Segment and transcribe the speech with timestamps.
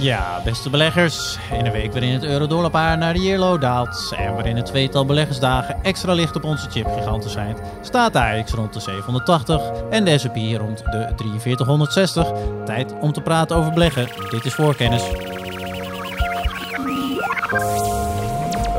[0.00, 1.38] Ja, beste beleggers.
[1.52, 5.82] In een week waarin het euro-dollarpaar naar de yearlow daalt en waarin het tweetal beleggersdagen
[5.82, 10.36] extra licht op onze chipgiganten zijn, staat de AX rond de 780 en de S&P
[10.56, 12.26] rond de 4360.
[12.64, 14.08] Tijd om te praten over beleggen.
[14.30, 15.02] Dit is voorkennis.
[15.02, 15.14] There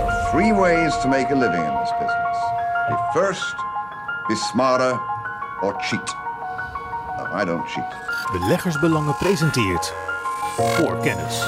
[0.06, 2.38] are three ways to make a living in this business.
[2.88, 3.56] Be first,
[4.28, 5.00] be smarter,
[5.62, 6.16] or cheat.
[7.18, 7.98] No, I don't cheat.
[8.32, 9.94] Beleggersbelangen presenteert
[10.56, 11.44] voor kennis.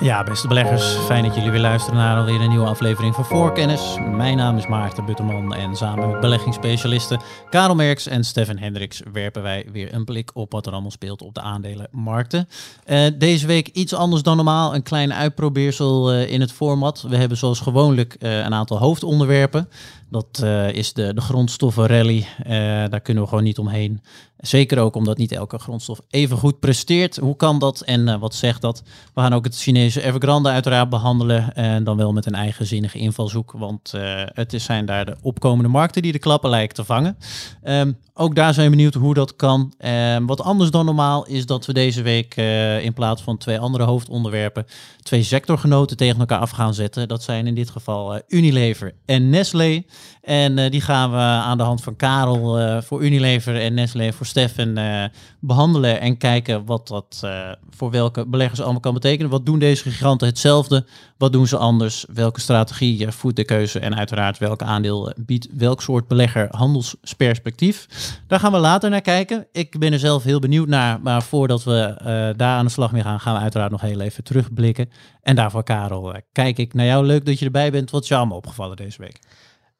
[0.00, 3.96] Ja, beste beleggers, fijn dat jullie weer luisteren naar alweer een nieuwe aflevering van Voorkennis.
[4.10, 7.20] Mijn naam is Maarten Butterman en samen met beleggingsspecialisten
[7.50, 11.22] Karel Merks en Stefan Hendricks werpen wij weer een blik op wat er allemaal speelt
[11.22, 12.48] op de aandelenmarkten.
[12.86, 17.04] Uh, deze week iets anders dan normaal, een klein uitprobeersel uh, in het format.
[17.08, 19.68] We hebben zoals gewoonlijk uh, een aantal hoofdonderwerpen.
[20.10, 22.26] Dat uh, is de, de grondstoffenrally.
[22.46, 22.52] Uh,
[22.88, 24.02] daar kunnen we gewoon niet omheen.
[24.38, 27.16] Zeker ook omdat niet elke grondstof even goed presteert.
[27.16, 28.82] Hoe kan dat en uh, wat zegt dat?
[29.14, 31.54] We gaan ook het Chinese Evergrande uiteraard behandelen.
[31.54, 33.52] En dan wel met een eigenzinnige invalshoek.
[33.52, 33.92] Want
[34.32, 37.18] het is, zijn daar de opkomende markten die de klappen lijken te vangen.
[37.64, 39.72] Um, ook daar zijn we benieuwd hoe dat kan.
[40.14, 42.36] Um, wat anders dan normaal is dat we deze week
[42.82, 44.66] in plaats van twee andere hoofdonderwerpen...
[45.02, 47.08] twee sectorgenoten tegen elkaar af gaan zetten.
[47.08, 49.84] Dat zijn in dit geval Unilever en Nestlé.
[50.22, 54.12] En uh, die gaan we aan de hand van Karel uh, voor Unilever en Nestlé
[54.12, 55.04] voor Stefan uh,
[55.40, 56.00] behandelen.
[56.00, 57.26] En kijken wat dat
[57.70, 59.30] voor welke beleggers allemaal kan betekenen.
[59.30, 60.86] Wat doen deze giganten hetzelfde?
[61.16, 62.04] Wat doen ze anders?
[62.12, 63.78] Welke strategie voert de keuze?
[63.78, 67.86] En uiteraard welk aandeel biedt welk soort belegger handelsperspectief?
[68.26, 69.46] Daar gaan we later naar kijken.
[69.52, 71.00] Ik ben er zelf heel benieuwd naar.
[71.00, 71.94] Maar voordat we
[72.36, 74.90] daar aan de slag mee gaan, gaan we uiteraard nog heel even terugblikken.
[75.22, 77.06] En daarvoor, Karel, kijk ik naar jou.
[77.06, 77.90] Leuk dat je erbij bent.
[77.90, 79.18] Wat is jou allemaal opgevallen deze week?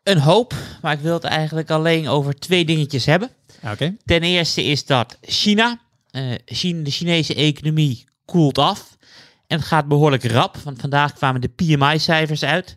[0.09, 3.31] Een hoop, maar ik wil het eigenlijk alleen over twee dingetjes hebben.
[3.65, 3.97] Okay.
[4.05, 5.81] Ten eerste is dat China.
[6.11, 8.97] Uh, China de Chinese economie koelt af.
[9.47, 12.77] En het gaat behoorlijk rap, want vandaag kwamen de PMI-cijfers uit.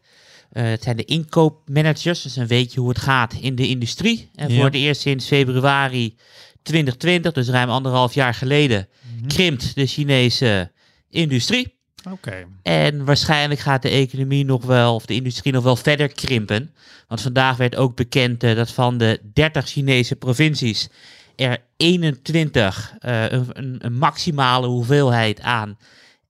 [0.53, 4.30] Uh, het zijn de inkoopmanagers, dus dan weet je hoe het gaat in de industrie.
[4.36, 4.55] En ja.
[4.55, 6.15] voor het eerst sinds februari
[6.64, 9.27] 2020, dus ruim anderhalf jaar geleden, mm -hmm.
[9.27, 10.71] krimpt de Chinese
[11.09, 11.80] industrie.
[12.10, 12.45] Okay.
[12.62, 16.73] En waarschijnlijk gaat de economie nog wel, of de industrie nog wel verder krimpen.
[17.08, 20.89] Want vandaag werd ook bekend uh, dat van de 30 Chinese provincies
[21.36, 25.78] er 21 uh, een, een, maximale hoeveelheid aan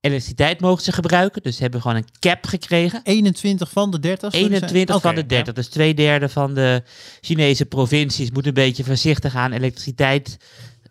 [0.02, 1.42] elektriciteit mogen ze gebruiken.
[1.42, 3.02] Dus ze hebben gewoon een cap gekregen.
[3.04, 4.34] 21 van de 30?
[4.34, 5.48] 21 okay, van de 30.
[5.48, 5.54] Ja.
[5.54, 6.84] Dus twee derde van de
[7.22, 10.38] Chinese provincies moeten een beetje voorzichtig aan elektriciteit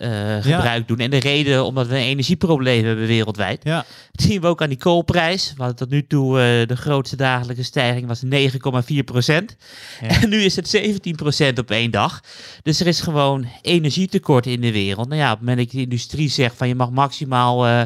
[0.01, 0.87] uh, gebruik ja.
[0.87, 0.99] doen.
[0.99, 3.61] En de reden omdat we een energieprobleem hebben wereldwijd.
[3.65, 3.85] Ja.
[4.13, 5.55] Dat zien we ook aan die koolprijs.
[5.57, 9.57] Want tot nu toe uh, de grootste dagelijkse stijging was 9,4 procent.
[10.01, 10.09] Ja.
[10.09, 12.21] En nu is het 17 procent op één dag.
[12.63, 15.09] Dus er is gewoon energietekort in de wereld.
[15.09, 17.83] Nou ja, op het moment dat de industrie zegt van je mag maximaal uh,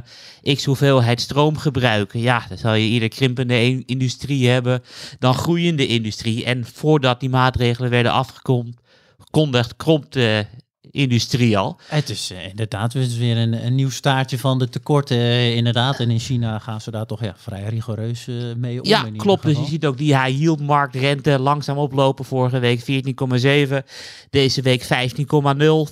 [0.54, 2.20] x hoeveelheid stroom gebruiken.
[2.20, 4.82] Ja, dan zal je eerder krimpende industrie hebben
[5.18, 6.44] dan groeiende industrie.
[6.44, 10.46] En voordat die maatregelen werden afgekondigd, krompt de
[10.94, 11.76] industrie al.
[11.86, 15.16] Het is uh, inderdaad weer een, een, nieuw staartje van de tekorten.
[15.16, 16.00] Uh, inderdaad.
[16.00, 18.88] En in China gaan ze daar toch ja, vrij rigoureus uh, mee om.
[18.88, 19.42] Ja, klopt.
[19.42, 22.24] Dus je ziet ook die high yield marktrente langzaam oplopen.
[22.24, 23.86] Vorige week 14,7.
[24.30, 24.88] Deze week 15,0.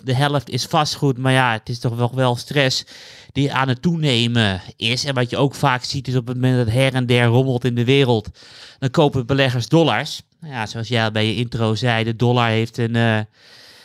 [0.05, 1.19] De helft is vastgoed.
[1.19, 2.85] Maar ja, het is toch wel, wel stress
[3.33, 5.05] die aan het toenemen is.
[5.05, 7.65] En wat je ook vaak ziet is op het moment dat her en der rommelt
[7.65, 8.29] in de wereld.
[8.79, 10.23] Dan kopen beleggers dollars.
[10.43, 13.27] Ja, zoals jij bij je intro zei, de dollar heeft een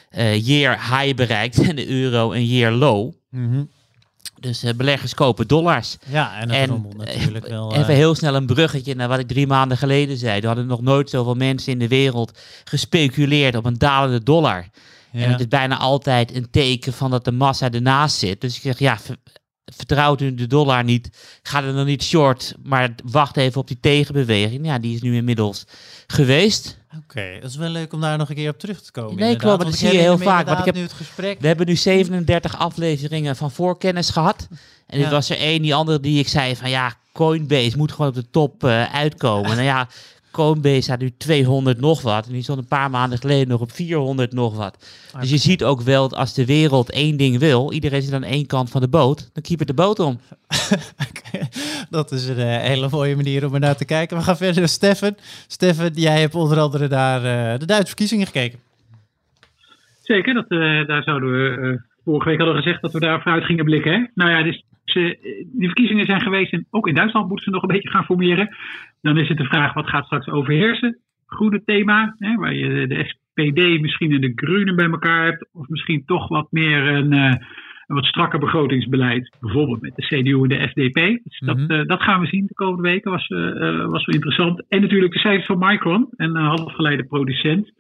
[0.09, 3.13] year high bereikt en de euro een year low.
[3.29, 3.69] Mm -hmm.
[4.39, 5.97] Dus uh, beleggers kopen dollars.
[6.05, 7.75] Ja, en en, natuurlijk wel.
[7.75, 10.39] Even heel snel een bruggetje naar wat ik drie maanden geleden zei.
[10.39, 14.65] Er hadden nog nooit zoveel mensen in de wereld gespeculeerd op een dalende dollar.
[15.11, 15.23] Ja.
[15.23, 18.41] En het is bijna altijd een teken van dat de massa ernaast zit.
[18.41, 18.97] Dus ik zeg, ja,
[19.75, 21.09] vertrouwt u de dollar niet,
[21.43, 24.65] ga er dan niet short, maar wacht even op die tegenbeweging.
[24.65, 25.65] Ja, die is nu inmiddels
[26.07, 26.77] geweest.
[26.87, 29.15] Oké, okay, dat is wel leuk om daar nog een keer op terug te komen.
[29.15, 30.45] Nee, klopt, dat zie je heel vaak.
[30.45, 31.39] Want ik heb, nu het gesprek.
[31.39, 34.47] We hebben nu 37 afleveringen van voorkennis gehad.
[34.87, 35.03] En ja.
[35.03, 38.15] dit was er één, die andere die ik zei van ja, Coinbase moet gewoon op
[38.15, 39.49] de top uh, uitkomen.
[39.55, 39.87] nou ja,
[40.37, 42.27] Coinbase staat nu 200 nog wat.
[42.27, 45.05] En die stond een paar maanden geleden nog op 400 nog wat.
[45.09, 45.21] Okay.
[45.21, 48.23] Dus je ziet ook wel dat als de wereld één ding wil, iedereen zit aan
[48.23, 50.19] één kant van de boot, dan keep het de boot om.
[51.07, 51.47] okay.
[51.89, 54.17] Dat is een uh, hele mooie manier om er naar te kijken.
[54.17, 55.15] We gaan verder naar Stefan.
[55.47, 58.59] Stefan, jij hebt onder andere naar uh, de Duitse verkiezingen gekeken.
[60.01, 63.65] Zeker, dat, uh, daar zouden we vorige week hadden gezegd dat we daar vooruit gingen
[63.65, 63.91] blikken.
[63.91, 64.05] Hè?
[64.13, 67.75] Nou ja, dus die verkiezingen zijn geweest en ook in Duitsland moeten ze nog een
[67.75, 68.55] beetje gaan formeren.
[69.01, 70.97] Dan is het de vraag wat gaat straks overheersen.
[71.25, 75.49] Groene thema, hè, waar je de SPD misschien en de Groenen bij elkaar hebt.
[75.53, 80.47] Of misschien toch wat meer een, een wat strakker begrotingsbeleid, bijvoorbeeld met de CDU en
[80.49, 81.19] de FDP.
[81.23, 81.71] Dus dat, Mhm.
[81.71, 84.63] eh, dat gaan we zien de komende weken, was, eh, eh, was wel interessant.
[84.69, 87.71] En natuurlijk de cijfers van Micron, een halfgeleide producent.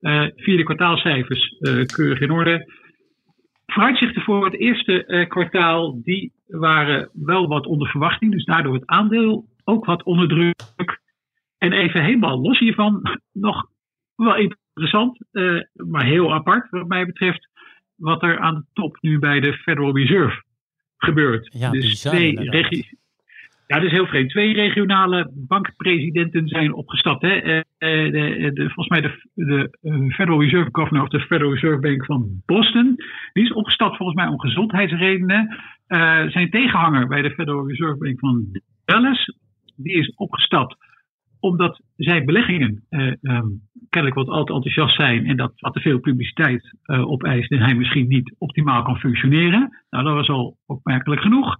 [0.00, 1.56] Uh, vierde kwartaalcijfers
[1.94, 2.72] keurig in orde.
[3.66, 8.32] Vooruitzichten voor het eerste kwartaal, die waren wel wat onder verwachting.
[8.32, 11.00] Dus daardoor het aandeel ook wat onder druk.
[11.58, 13.66] En even helemaal los hiervan, nog
[14.14, 17.48] wel interessant, uh, maar heel apart wat mij betreft,
[17.96, 20.42] wat er aan de top nu bij de Federal Reserve
[20.96, 21.50] gebeurt.
[21.52, 22.38] Ja, dus bizar, twee
[23.72, 24.30] ja, dat is heel vreemd.
[24.30, 27.22] Twee regionale bankpresidenten zijn opgestapt.
[27.22, 27.36] Hè?
[27.36, 32.04] Uh, de, de, volgens mij de, de Federal Reserve Governor of de Federal Reserve Bank
[32.04, 32.94] van Boston.
[33.32, 35.56] Die is opgestapt volgens mij om gezondheidsredenen.
[35.88, 39.34] Uh, zijn tegenhanger bij de Federal Reserve Bank van Dallas.
[39.76, 40.76] Die is opgestapt
[41.40, 45.80] omdat zij beleggingen uh, um, kennelijk wat al te enthousiast zijn en dat wat te
[45.80, 49.78] veel publiciteit uh, opeist en hij misschien niet optimaal kan functioneren.
[49.90, 51.56] Nou, dat was al opmerkelijk genoeg.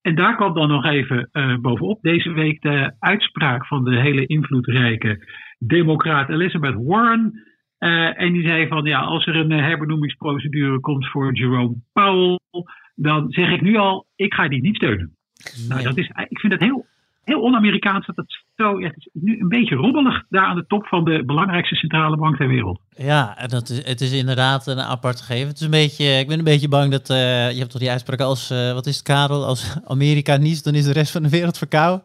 [0.00, 4.26] En daar kwam dan nog even uh, bovenop deze week de uitspraak van de hele
[4.26, 5.26] invloedrijke
[5.58, 7.32] democraat Elizabeth Warren.
[7.78, 12.38] Uh, en die zei van ja, als er een herbenoemingsprocedure komt voor Jerome Powell,
[12.94, 15.16] dan zeg ik nu al, ik ga die niet steunen.
[15.58, 15.68] Nee.
[15.68, 16.86] Nou, dat is, ik vind het heel,
[17.28, 20.66] heel on-Amerikaans dat het zo, ja, het is nu een beetje robbelig daar aan de
[20.66, 22.80] top van de belangrijkste centrale bank ter wereld.
[22.96, 25.48] Ja, dat is, het is inderdaad een apart gegeven.
[25.48, 27.16] Het is een beetje, ik ben een beetje bang dat, uh,
[27.50, 30.74] je hebt toch die uitspraak als, uh, wat is het Karel, als Amerika niest, dan
[30.74, 32.04] is de rest van de wereld verkouden.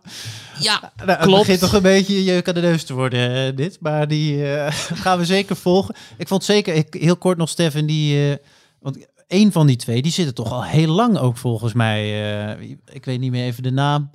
[0.59, 1.39] Ja, nou, Het klopt.
[1.39, 3.77] begint toch een beetje jeuk aan de neus te worden, uh, dit.
[3.81, 4.45] Maar die
[5.03, 5.95] gaan we zeker volgen.
[6.17, 8.37] Ik vond zeker, ik, heel kort nog Stefan, die,
[8.79, 12.57] want een van die twee, die zitten toch al heel lang ook volgens mij.
[12.91, 14.09] ik weet niet meer even de naam.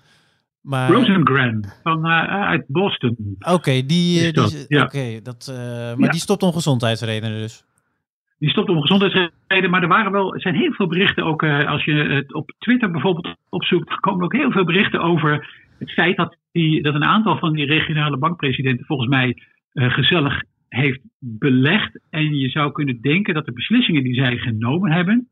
[0.63, 0.91] Maar...
[0.91, 3.17] Rosengren van, uh, uit Boston.
[3.39, 4.83] Oké, okay, die, dat, die, ja.
[4.83, 6.11] okay, dat, uh, maar ja.
[6.11, 7.65] die stopt om gezondheidsredenen dus.
[8.39, 11.69] Die stopt om gezondheidsredenen, maar er waren wel, er zijn heel veel berichten ook, uh,
[11.69, 16.17] als je het op Twitter bijvoorbeeld opzoekt, komen ook heel veel berichten over het feit
[16.17, 22.01] dat, die, dat een aantal van die regionale bankpresidenten volgens mij gezellig heeft belegd.
[22.11, 25.29] En je zou kunnen denken dat de beslissingen die zij genomen hebben,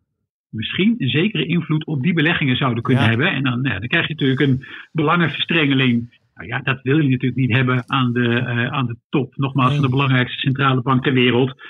[0.56, 3.08] misschien een zekere invloed op die beleggingen zouden kunnen Ja.
[3.08, 3.32] hebben.
[3.32, 6.18] En dan, ja, dan krijg je natuurlijk een belangenverstrengeling.
[6.34, 9.68] Nou ja, dat wil je natuurlijk niet hebben aan de, uh, aan de top, nogmaals,
[9.70, 9.78] Nee.
[9.80, 11.62] van de belangrijkste centrale bank ter wereld.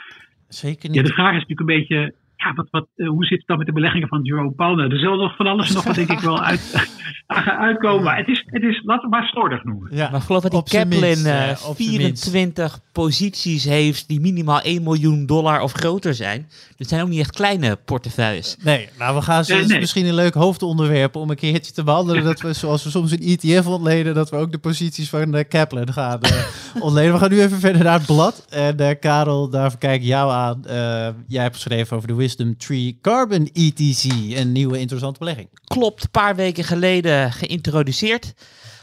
[0.49, 1.07] Zeker Ja, niet.
[1.07, 2.15] de vraag is natuurlijk een beetje,
[2.47, 4.75] ja, wat, wat, uh, hoe zit het dan met de beleggingen van Jerome Powell?
[4.75, 6.89] Nou, er zal nog van alles nog wat denk ik wel uit,
[7.69, 8.05] uitkomen.
[8.05, 9.97] Maar het is, het is, laten we maar slordig noemen.
[9.97, 11.57] Ja, Maar ik geloof dat die Kaplan minst, eh, eh.
[11.75, 16.49] 24 posities heeft die minimaal 1 miljoen dollar of groter zijn.
[16.77, 18.57] Dat zijn ook niet echt kleine portefeuilles.
[18.63, 19.81] Nee, nou we gaan ze Nee, nee.
[19.81, 22.25] misschien een leuk hoofdonderwerp om een keertje te behandelen.
[22.25, 25.45] Dat we zoals we soms een ETF ontleden, dat we ook de posities van de
[25.45, 26.33] Kaplan gaan eh,
[26.85, 27.13] ontleden.
[27.13, 28.47] We gaan nu even verder naar het blad.
[28.49, 30.65] En eh, Karel, daarvoor kijk ik jou aan.
[30.65, 34.05] Eh, jij hebt geschreven over de Wisdom Tree Carbon ETC,
[34.39, 35.49] een nieuwe interessante belegging.
[35.65, 38.35] Klopt, een paar weken geleden geïntroduceerd.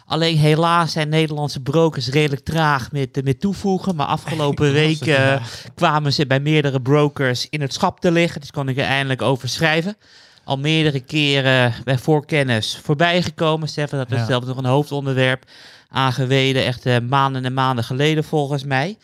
[0.05, 3.95] Alleen helaas zijn Nederlandse brokers redelijk traag met, eh, met toevoegen.
[3.95, 5.35] Maar afgelopen week het, ja.
[5.37, 5.45] eh,
[5.75, 8.41] kwamen ze bij meerdere brokers in het schap te liggen.
[8.41, 9.97] Dus kon ik er eindelijk over schrijven.
[10.43, 13.67] Al meerdere keren bij voorkennis voorbij gekomen.
[13.67, 14.25] Stefan, dat is Ja.
[14.25, 15.43] zelfs nog een hoofdonderwerp
[15.89, 16.65] aangeweden.
[16.65, 18.97] Echt eh, maanden en maanden geleden volgens mij.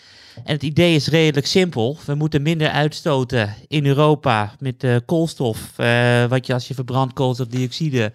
[0.44, 1.98] En het idee is redelijk simpel.
[2.06, 5.74] We moeten minder uitstoten in Europa met eh, koolstof.
[5.76, 8.12] eh, wat je als je verbrandt koolstofdioxide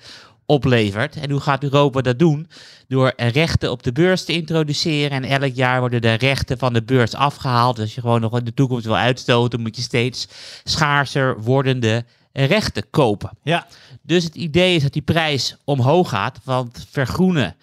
[0.47, 1.17] oplevert.
[1.17, 2.49] En hoe gaat Europa dat doen?
[2.89, 5.11] Door rechten op de beurs te introduceren.
[5.11, 7.77] En elk jaar worden de rechten van de beurs afgehaald.
[7.77, 10.29] Dus als je gewoon nog in de toekomst wil uitstoten, moet je steeds
[10.65, 13.31] schaarser wordende rechten kopen.
[13.43, 13.67] Ja,
[14.03, 17.57] Dus het idee is dat die prijs omhoog gaat, want vergroenen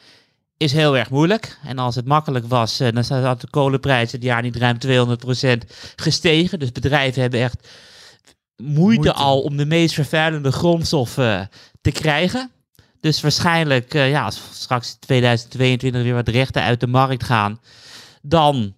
[0.61, 1.57] is heel erg moeilijk.
[1.63, 5.65] En als het makkelijk was, eh, dan zou de kolenprijs het jaar niet ruim 200%
[5.95, 6.59] gestegen.
[6.59, 7.67] Dus bedrijven hebben echt
[8.55, 9.13] moeite, Moeite.
[9.13, 11.49] al om de meest vervuilende grondstoffen
[11.81, 12.51] te krijgen.
[12.99, 17.59] Dus waarschijnlijk, eh, ja, als straks in 2022 weer wat rechten uit de markt gaan,
[18.21, 18.75] dan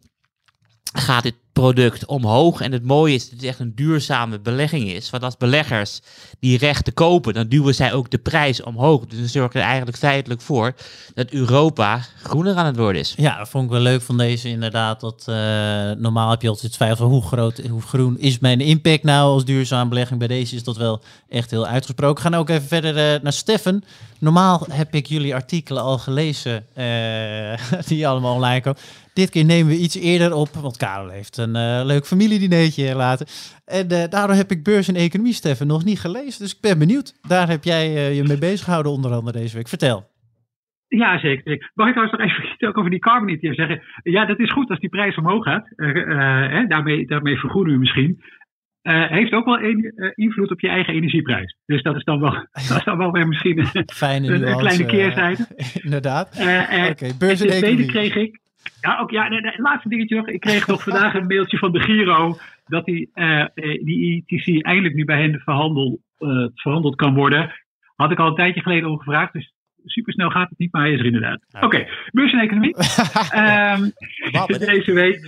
[0.93, 2.61] gaat dit product omhoog.
[2.61, 5.09] En het mooie is dat het echt een duurzame belegging is.
[5.09, 5.99] Want als beleggers
[6.39, 9.05] die rechten kopen, dan duwen zij ook de prijs omhoog.
[9.05, 10.73] Dus dan zorgt er eigenlijk feitelijk voor
[11.13, 13.13] dat Europa groener aan het worden is.
[13.17, 14.99] ja, dat vond ik wel leuk van deze inderdaad.
[14.99, 15.35] Dat, eh,
[15.91, 19.89] normaal heb je altijd twijfel hoe groot, hoe groen is mijn impact nou als duurzame
[19.89, 20.19] belegging.
[20.19, 22.23] Bij deze is dat wel echt heel uitgesproken.
[22.23, 23.83] We gaan ook even verder eh, naar Stefan.
[24.23, 28.79] Normaal heb ik jullie artikelen al gelezen, eh, die allemaal online komen.
[29.13, 33.25] Dit keer nemen we iets eerder op, want Karel heeft een eh, leuk familiedineetje laten.
[33.65, 36.41] En eh, daardoor heb ik beurs en economie, Stefan, nog niet gelezen.
[36.43, 37.19] Dus ik ben benieuwd.
[37.27, 39.67] Daar heb jij je mee bezig gehouden onder andere deze week.
[39.67, 40.11] Vertel.
[40.87, 41.71] Ja, zeker.
[41.73, 43.81] Mag ik trouwens nog even iets over die carbon zeggen?
[44.03, 45.67] Ja, dat is goed als die prijs omhoog gaat.
[46.67, 48.21] Daarmee, daarmee vergoeden we misschien.
[48.83, 51.57] Eh, heeft ook wel een, eh, invloed op je eigen energieprijs.
[51.65, 52.31] Dus dat is dan wel,
[52.69, 55.47] dat is dan wel weer misschien een, Fijne een, nuance, kleine eh, keerzijde.
[55.83, 56.29] inderdaad.
[56.89, 58.39] Oké, beurs en tweede kreeg ik.
[58.81, 60.27] Ja, ook, ja, nee, nee, laatste dingetje nog.
[60.27, 62.37] Ik kreeg nog vandaag een mailtje van de Giro.
[62.65, 63.11] dat die,
[63.83, 65.99] die ITC eindelijk nu bij hen verhandeld,
[66.53, 67.51] verhandeld kan worden.
[67.95, 69.33] Had ik al een tijdje geleden om gevraagd.
[69.33, 69.53] Dus
[69.85, 71.39] super snel gaat het niet, maar hij is er inderdaad.
[71.61, 72.75] Oké, beurs en economie.
[74.59, 75.27] Deze week.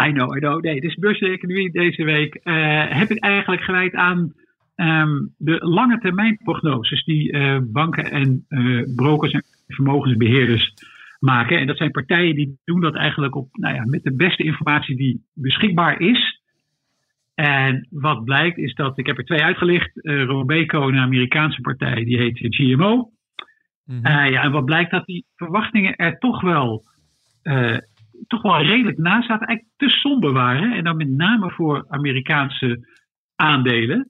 [0.00, 0.60] I know, I know.
[0.60, 4.32] Nee, dus beurs en economie deze week eh, heb ik eigenlijk gewijd aan
[4.74, 10.72] ehm, de lange termijn prognoses die eh, banken en eh, brokers en vermogensbeheerders
[11.18, 11.58] maken.
[11.58, 14.96] En dat zijn partijen die doen dat eigenlijk op, nou ja, met de beste informatie
[14.96, 16.40] die beschikbaar is.
[17.34, 19.90] En wat blijkt is dat, ik heb er twee uitgelicht.
[20.02, 23.10] Robeco, een Amerikaanse partij, die heet GMO.
[23.84, 24.06] Mhm.
[24.06, 26.84] Ja, en wat blijkt dat die verwachtingen er toch wel,
[28.26, 29.46] toch wel redelijk naast zaten.
[29.46, 30.72] Eigenlijk te somber waren.
[30.72, 32.88] En dan met name voor Amerikaanse
[33.36, 34.08] aandelen.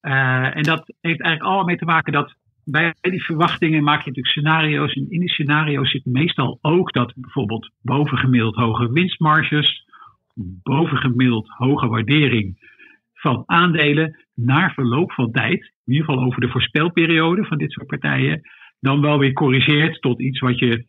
[0.00, 2.34] Eh, en dat heeft eigenlijk allemaal mee te maken dat
[2.64, 4.92] bij die verwachtingen maak je natuurlijk scenario's.
[4.92, 9.84] En in die scenario's zit meestal ook dat bijvoorbeeld bovengemiddeld hoge winstmarges,
[10.62, 12.58] bovengemiddeld hoge waardering
[13.14, 17.86] van aandelen na verloop van tijd, in ieder geval over de voorspelperiode van dit soort
[17.86, 18.40] partijen,
[18.80, 20.86] dan wel weer corrigeert tot iets wat je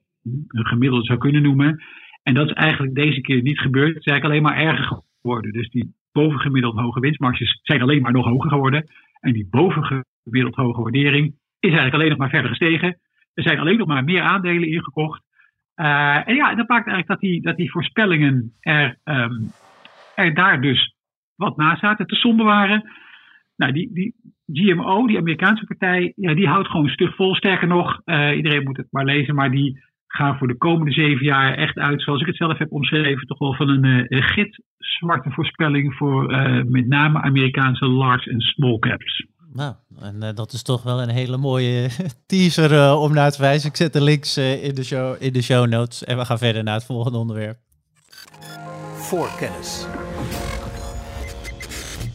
[0.47, 1.83] een gemiddelde zou kunnen noemen.
[2.27, 3.93] En dat is eigenlijk deze keer niet gebeurd.
[3.93, 5.51] Het is eigenlijk alleen maar erger geworden.
[5.51, 8.87] Dus die bovengemiddeld hoge winstmarges zijn alleen maar nog hoger geworden.
[9.19, 11.25] En die bovengemiddeld hoge waardering
[11.59, 12.99] is eigenlijk alleen nog maar verder gestegen.
[13.33, 15.21] Er zijn alleen nog maar meer aandelen ingekocht.
[15.75, 19.41] Eh, en ja, dat maakt eigenlijk dat die, dat die voorspellingen er, ehm,
[20.15, 20.95] er daar dus
[21.35, 22.89] wat naast zaten, te somber waren.
[23.55, 24.15] Nou, die, die
[24.53, 27.35] GMO, die Amerikaanse partij, ja, die houdt gewoon stug vol.
[27.35, 31.25] Sterker nog, eh, iedereen moet het maar lezen, maar die gaan voor de komende zeven
[31.25, 34.23] jaar echt uit, zoals ik het zelf heb omschreven, toch wel van een, eh, een
[34.23, 39.25] gitzwarte voorspelling voor eh, met name Amerikaanse large en small caps.
[39.57, 41.89] Nou, en eh, dat is toch wel een hele mooie
[42.27, 43.69] teaser om naar te wijzen.
[43.69, 46.37] Ik zet de links eh, in, de show, in de show notes en we gaan
[46.37, 47.57] verder naar het volgende onderwerp.
[48.93, 49.87] Voorkennis.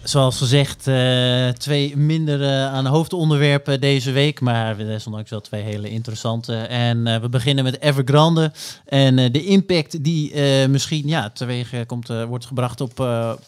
[0.04, 5.90] Zoals gezegd, eh, twee minder eh, aan hoofdonderwerpen deze week, maar desondanks wel twee hele
[5.90, 6.54] interessante.
[6.56, 8.50] En eh, we beginnen met Evergrande
[8.87, 10.32] en de impact die
[10.68, 12.94] misschien ja, teweeg komt, wordt gebracht op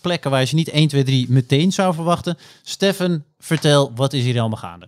[0.03, 2.37] plekken waar je ze niet 1, 2, 3 meteen zou verwachten.
[2.63, 4.87] Steffen, vertel, wat is hier allemaal gaande?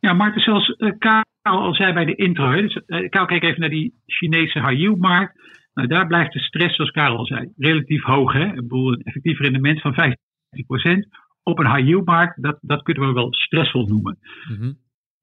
[0.00, 3.94] Ja, Maarten, zoals Karel al zei bij de intro, dus, Karel keek even naar die
[4.06, 5.42] Chinese high markt.
[5.74, 8.32] Nou, daar blijft de stress, zoals Karel al zei, relatief hoog.
[8.32, 8.46] Hè?
[8.46, 11.08] Ik bedoel, een effectief rendement van 15%
[11.42, 14.18] op een high yield markt, dat, dat kunnen we wel stressvol noemen.
[14.48, 14.72] Mhm.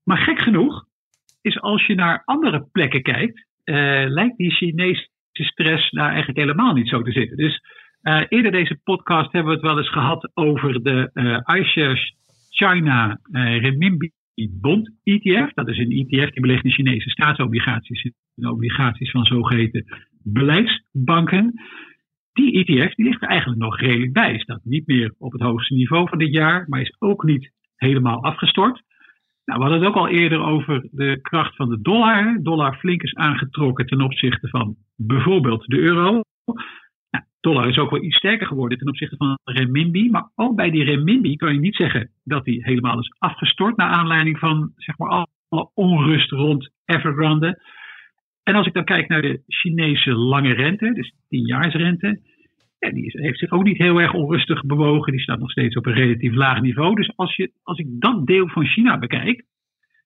[0.03, 0.85] Maar gek genoeg
[1.41, 3.75] is als je naar andere plekken kijkt, eh,
[4.07, 7.37] lijkt die Chinese stress daar eigenlijk helemaal niet zo te zitten.
[7.37, 7.61] Dus
[8.01, 12.15] eh, eerder deze podcast hebben we het wel eens gehad over de eh iShares
[12.49, 14.11] China eh, Renminbi
[14.49, 15.53] Bond ETF.
[15.53, 19.85] Dat is een ETF die belegt in Chinese staatsobligaties obligaties van zogeheten
[20.23, 21.53] beleidsbanken.
[22.33, 24.39] Die ETF die ligt er eigenlijk nog redelijk bij.
[24.39, 28.23] Staat niet meer op het hoogste niveau van dit jaar, maar is ook niet helemaal
[28.23, 28.81] afgestort.
[29.45, 32.39] Nou, we hadden het ook al eerder over de kracht van de dollar.
[32.41, 36.21] Dollar flink is aangetrokken ten opzichte van bijvoorbeeld de euro.
[37.09, 40.09] Nou, dollar is ook wel iets sterker geworden ten opzichte van de renminbi.
[40.09, 43.77] Maar ook bij die renminbi kan je niet zeggen dat die helemaal is afgestort.
[43.77, 47.61] Naar aanleiding van zeg maar, alle onrust rond Evergrande.
[48.51, 52.19] En als ik dan kijk naar de Chinese lange rente, dus 10-jaarsrente.
[52.79, 55.11] Ja, die is, heeft zich ook niet heel erg onrustig bewogen.
[55.11, 56.95] Die staat nog steeds op een relatief laag niveau.
[56.95, 59.45] Dus als, je, als ik dat deel van China bekijk,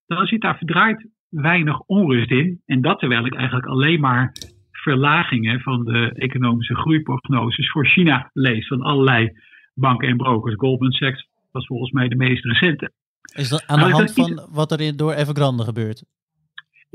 [0.07, 2.61] dan zit daar verdraaid weinig onrust in.
[2.65, 4.31] En dat terwijl ik eigenlijk alleen maar
[4.71, 8.67] verlagingen van de economische groeiprognoses voor China lees.
[8.67, 9.31] Van allerlei
[9.73, 10.55] banken en brokers.
[10.55, 12.91] Goldman Sachs was volgens mij de meest recente.
[13.33, 16.03] Is dat aan de hand van wat er in, door Evergrande gebeurt?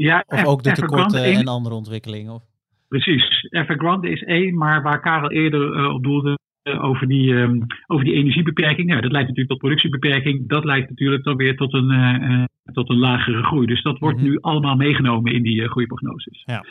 [0.03, 2.33] Ja, Of ook de tekorten en andere ontwikkelingen?
[2.33, 2.43] Of?
[2.89, 3.47] Precies.
[3.51, 8.05] Evergrande is één, maar waar Karel eerder eh, op doelde eh, over, die, ehm, over
[8.05, 8.89] die energiebeperking.
[8.89, 10.49] Ja, dat leidt natuurlijk tot productiebeperking.
[10.49, 13.67] Dat leidt natuurlijk dan weer tot een, eh, tot een lagere groei.
[13.67, 14.27] Dus dat wordt Mhm.
[14.27, 16.43] nu allemaal meegenomen in die groeiprognoses.
[16.47, 16.65] Ja.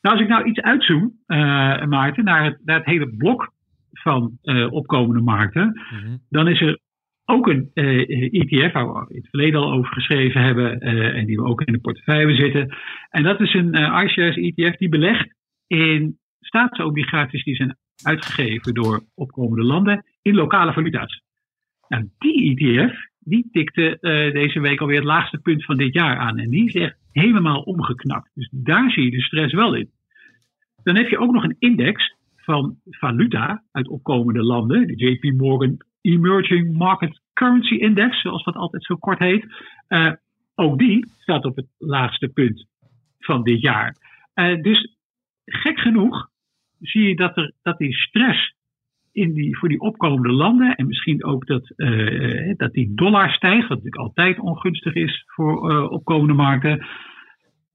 [0.00, 1.12] Nou, als ik nou iets uitzoom,
[1.88, 3.52] Maarten, naar het, naar het hele blok
[3.92, 4.38] van
[4.70, 6.16] opkomende markten, Mhm.
[6.28, 6.78] dan is er
[7.26, 11.26] ook een eh, ETF waar we in het verleden al over geschreven hebben eh, en
[11.26, 12.76] die we ook in de portefeuille zitten.
[13.10, 15.34] En dat is een eh iShares ETF die belegt
[15.66, 21.22] in staatsobligaties die zijn uitgegeven door opkomende landen in lokale valuta's.
[21.88, 23.98] Nou, die ETF die tikte
[24.32, 27.60] deze week alweer het laagste punt van dit jaar aan en die is echt helemaal
[27.60, 28.30] omgeknakt.
[28.34, 29.90] Dus daar zie je de stress wel in.
[30.82, 35.76] Dan heb je ook nog een index van valuta uit opkomende landen, de JP Morgan
[36.06, 39.46] Emerging Market Currency Index, zoals dat altijd zo kort heet,
[39.88, 40.12] uh,
[40.54, 42.66] ook die staat op het laagste punt
[43.18, 43.96] van dit jaar.
[44.34, 44.96] Uh, dus
[45.44, 46.28] gek genoeg
[46.80, 48.54] zie je dat, er, dat die stress
[49.12, 53.68] in die, voor die opkomende landen en misschien ook dat, uh, dat die dollar stijgt,
[53.68, 56.86] wat natuurlijk altijd ongunstig is voor opkomende markten,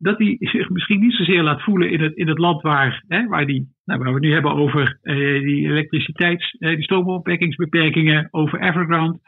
[0.01, 3.27] dat die zich misschien niet zozeer laat voelen in het, in het land waar, hè,
[3.27, 4.99] waar, die, nou, waar we nu hebben over
[5.43, 9.19] die elektriciteits, die stroomopwekkingsbeperkingen, over Evergrande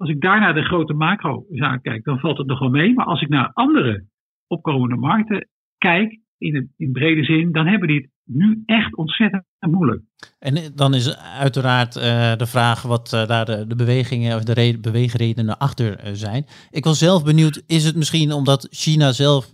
[0.00, 2.94] als ik daar naar de grote macro-zaak kijk, dan valt het nog wel mee.
[2.94, 4.04] Maar als ik naar andere
[4.46, 5.48] opkomende markten
[5.78, 10.02] kijk, in, in brede zin, dan hebben die het nu echt ontzettend moeilijk.
[10.38, 12.02] En dan is uiteraard uh,
[12.36, 16.46] de vraag wat uh, daar de, bewegingen of de reden, beweegredenen achter zijn.
[16.70, 19.50] Ik was zelf benieuwd, is het misschien omdat China zelf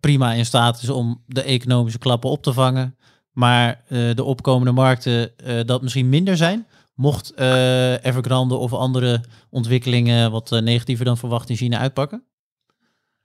[0.00, 2.96] prima in staat is om de economische klappen op te vangen,
[3.32, 5.32] maar de opkomende markten
[5.66, 6.66] dat misschien minder zijn?
[6.94, 7.32] Mocht
[8.02, 12.24] Evergrande of andere ontwikkelingen wat negatiever dan verwacht in China uitpakken?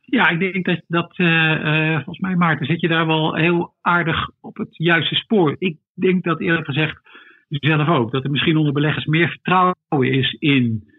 [0.06, 4.30] Ja, ik denk dat, dat uh, volgens mij Maarten zit je daar wel heel aardig
[4.42, 5.56] op het juiste spoor.
[5.58, 7.00] Ik denk dat eerlijk gezegd
[7.48, 10.94] zelf ook, dat er misschien onder beleggers meer vertrouwen is in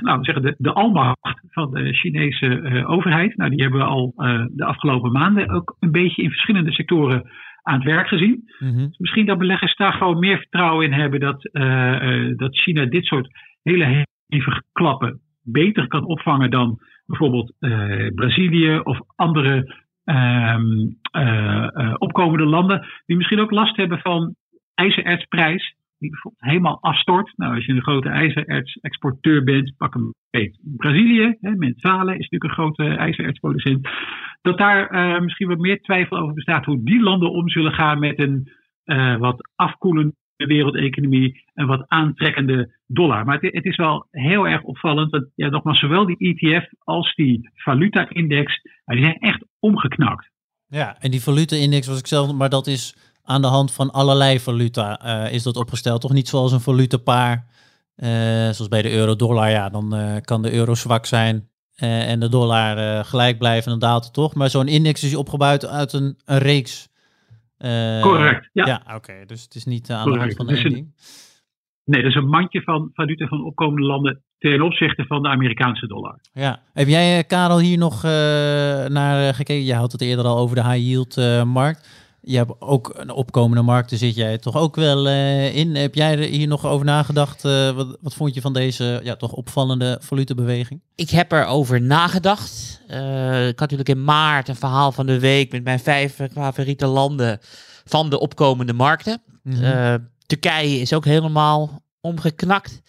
[0.00, 3.36] nou, zeggen de, de almacht van de Chinese overheid.
[3.36, 4.12] Nou, die hebben we al
[4.54, 7.30] de afgelopen maanden ook een beetje in verschillende sectoren
[7.68, 8.42] aan het werk gezien.
[8.58, 8.88] Mhm.
[8.96, 13.28] misschien dat beleggers daar gewoon meer vertrouwen in hebben dat, uh, dat China dit soort
[13.62, 16.78] hele hevige klappen beter kan opvangen dan
[17.08, 19.74] bijvoorbeeld uh, Brazilië of andere
[20.04, 20.98] um,
[21.98, 24.34] opkomende landen, die misschien ook last hebben van
[24.74, 27.32] ijzerertsprijs die bijvoorbeeld helemaal afstort.
[27.36, 30.58] Nou, als je een grote ijzererts-exporteur bent, pak hem beet.
[30.62, 33.88] Brazilië, hè, is natuurlijk een grote ijzerertsproducent.
[34.42, 38.18] Dat daar misschien wat meer twijfel over bestaat hoe die landen om zullen gaan met
[38.18, 38.52] een
[39.18, 39.48] wat
[40.38, 43.24] afkoelende wereldeconomie en wat aantrekkende dollar.
[43.24, 47.14] Maar het, het, is wel heel erg opvallend dat ja, nogmaals, zowel die ETF als
[47.14, 50.30] die valuta-index, die zijn echt omgeknakt.
[50.66, 54.40] Ja, en die valuta-index was ik zelf, maar dat is aan de hand van allerlei
[54.40, 56.00] valuta uh, is dat opgesteld.
[56.00, 57.46] Toch niet zoals een valutapaar,
[57.96, 58.08] uh,
[58.40, 59.50] zoals bij de euro-dollar.
[59.50, 61.48] Ja, dan uh, kan de euro zwak zijn
[61.78, 64.34] en de dollar gelijk blijven en dan daalt het toch.
[64.34, 66.88] Maar zo'n index is opgebouwd uit een, een reeks.
[68.00, 68.66] Correct, ja.
[68.66, 69.12] Ja, oké.
[69.26, 70.94] Dus het is niet aan de hand van één ding.
[71.84, 75.86] Nee, dat is een mandje van valuta van opkomende landen ten opzichte van de Amerikaanse
[75.86, 76.20] dollar.
[76.32, 78.02] Ja, heb jij, Karel, hier nog
[78.92, 79.64] naar gekeken?
[79.64, 81.16] Je had het eerder al over de high yield
[81.46, 85.74] markt je hebt ook een opkomende markt, daar zit jij toch ook wel uh, in.
[85.74, 87.44] Heb jij er hier nog over nagedacht?
[87.44, 90.80] Uh, wat, wat, vond je van deze ja, toch opvallende valutebeweging?
[90.94, 92.80] Ik heb erover nagedacht.
[92.90, 96.86] Uh, ik had natuurlijk in maart een verhaal van de week met mijn vijf favoriete
[96.86, 97.38] landen
[97.84, 99.22] van de opkomende markten.
[99.42, 102.82] Mm Turkije is ook helemaal omgeknakt.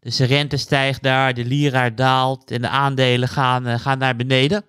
[0.00, 4.64] Dus de rente stijgt daar, de lira daalt en de aandelen gaan, gaan naar beneden.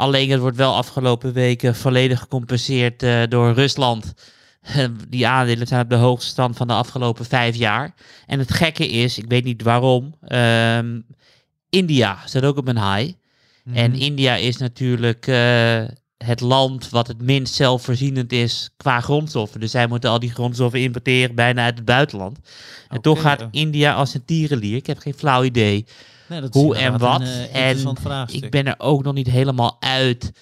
[0.00, 4.14] Alleen het wordt wel afgelopen weken volledig gecompenseerd uh, door Rusland.
[5.08, 7.94] Die aandelen zijn op de hoogste stand van de afgelopen vijf jaar.
[8.26, 11.06] En het gekke is, ik weet niet waarom, um,
[11.70, 13.12] India staat ook op een high.
[13.64, 13.76] Mhm.
[13.76, 15.82] En India is natuurlijk uh,
[16.16, 19.60] het land wat het minst zelfvoorzienend is qua grondstoffen.
[19.60, 22.38] Dus zij moeten al die grondstoffen importeren bijna uit het buitenland.
[22.88, 24.76] En toch gaat India als een tierenlier.
[24.76, 25.86] Ik heb geen flauw idee
[26.50, 27.20] hoe en wat.
[27.20, 30.32] Eh, en ik ben er ook nog niet helemaal uit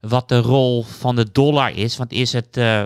[0.00, 1.96] wat de rol van de dollar is.
[1.96, 2.84] Want is het uh,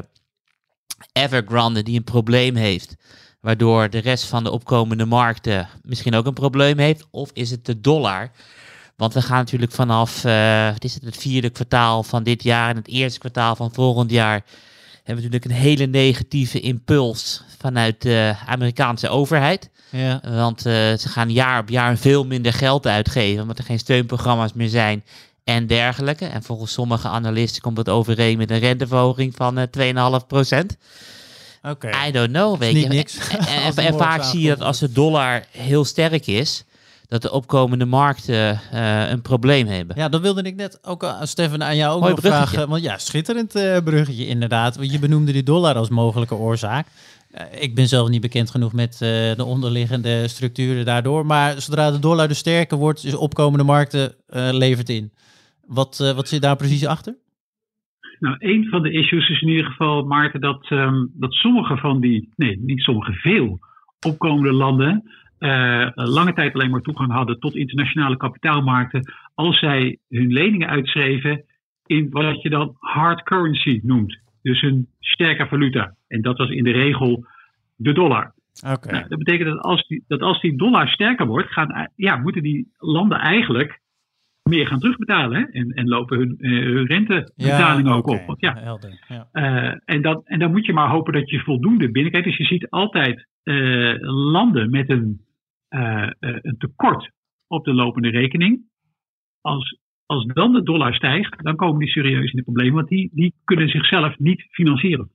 [1.12, 2.96] Evergrande die een probleem heeft,
[3.40, 7.07] waardoor de rest van de opkomende markten misschien ook een probleem heeft?
[7.11, 8.31] Of is het de dollar?
[8.96, 12.70] Want we gaan natuurlijk vanaf uh, wat is het, het vierde kwartaal van dit jaar
[12.70, 14.44] en het eerste kwartaal van volgend jaar
[14.94, 19.70] hebben we natuurlijk een hele negatieve impuls vanuit de Amerikaanse overheid.
[19.90, 20.20] Ja.
[20.25, 24.53] Want uh, ze gaan jaar op jaar veel minder geld uitgeven, omdat er geen steunprogramma's
[24.53, 25.05] meer zijn
[25.44, 26.27] en dergelijke.
[26.27, 30.77] En volgens sommige analisten komt dat overeen met een renteverhoging van uh, 2,5 procent.
[31.62, 32.09] Okay.
[32.09, 32.59] I don't know.
[32.59, 32.88] Weet je.
[32.88, 33.29] Niks.
[33.29, 36.64] En, en, vaak zie je dat als de dollar heel sterk is,
[37.11, 39.96] dat de opkomende markten uh, een probleem hebben.
[39.96, 42.68] Ja, dat wilde ik net ook, uh, Stefan, aan jou ook nog vragen.
[42.68, 44.77] Want ja, schitterend uh, bruggetje inderdaad.
[44.77, 46.87] Want je benoemde die dollar als mogelijke oorzaak.
[47.31, 51.27] Eh, ik ben zelf niet bekend genoeg met uh, de onderliggende structuren daardoor.
[51.27, 55.11] Maar zodra de dollar dus sterker wordt, is opkomende markten uh, levert in.
[55.66, 57.16] Wat, wat zit daar precies achter?
[58.18, 62.01] Nou, een van de issues is in ieder geval, Maarten, dat, um, dat sommige van
[62.01, 63.59] die, nee, niet sommige, veel
[64.07, 65.11] opkomende landen
[65.94, 71.44] lange tijd alleen maar toegang hadden tot internationale kapitaalmarkten als zij hun leningen uitschreven
[71.87, 74.18] in wat je dan hard currency noemt.
[74.42, 75.94] Dus een sterke valuta.
[76.09, 77.24] En dat was in de regel
[77.76, 78.33] de dollar.
[78.72, 78.90] Oké.
[78.90, 82.42] Nou, dat betekent dat als, die, dat als die dollar sterker wordt, gaan, ja, moeten
[82.42, 83.81] die landen eigenlijk
[84.42, 85.40] meer gaan terugbetalen.
[85.40, 85.44] Hè?
[85.59, 88.26] En, en lopen hun, uh, hun rentebetalingen ook op.
[88.26, 89.05] Want ja, Helder.
[89.09, 89.29] Ja.
[89.33, 92.29] eh, en, dat, en dan moet je maar hopen dat je voldoende binnenkrijgt.
[92.29, 93.94] Dus je ziet altijd eh,
[94.33, 95.30] landen met een, eh, eh,
[95.71, 97.11] een tekort
[97.47, 98.69] op de lopende rekening.
[99.41, 102.75] Als, als dan de dollar stijgt, dan komen die serieus in de problemen.
[102.75, 105.11] Want die, die kunnen zichzelf niet financieren.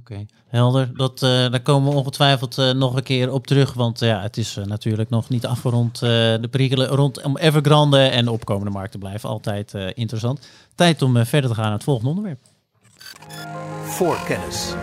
[0.00, 0.96] Oké, helder.
[0.96, 3.74] Dat, eh, daar komen we ongetwijfeld eh, nog een keer op terug.
[3.74, 6.02] Want eh, ja, het is eh, natuurlijk nog niet afgerond.
[6.02, 6.08] eh,
[6.40, 10.68] de perikelen rondom Evergrande en de opkomende markten blijven altijd eh, interessant.
[10.74, 12.40] Tijd om eh, verder te gaan naar het volgende onderwerp.
[13.82, 14.74] Voorkennis.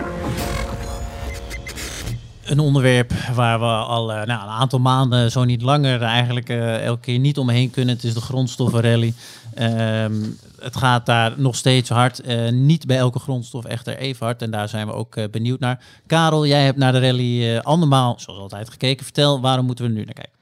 [2.50, 6.84] Een onderwerp waar we al eh, nou, een aantal maanden, zo niet langer, eigenlijk eh,
[6.84, 7.94] elke keer niet omheen kunnen.
[7.94, 9.14] Het is de grondstoffenrally.
[9.54, 10.14] Ehm,
[10.60, 12.20] het gaat daar nog steeds hard.
[12.20, 14.42] Eh, niet bij elke grondstof echter even hard.
[14.42, 15.84] En daar zijn we ook benieuwd naar.
[16.06, 19.04] Karel, jij hebt naar de rally andermaal, zoals altijd, gekeken.
[19.04, 20.38] Vertel, waarom moeten we nu naar kijken?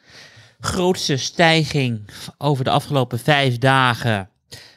[0.60, 2.00] Grootste stijging
[2.38, 4.28] over de afgelopen vijf dagen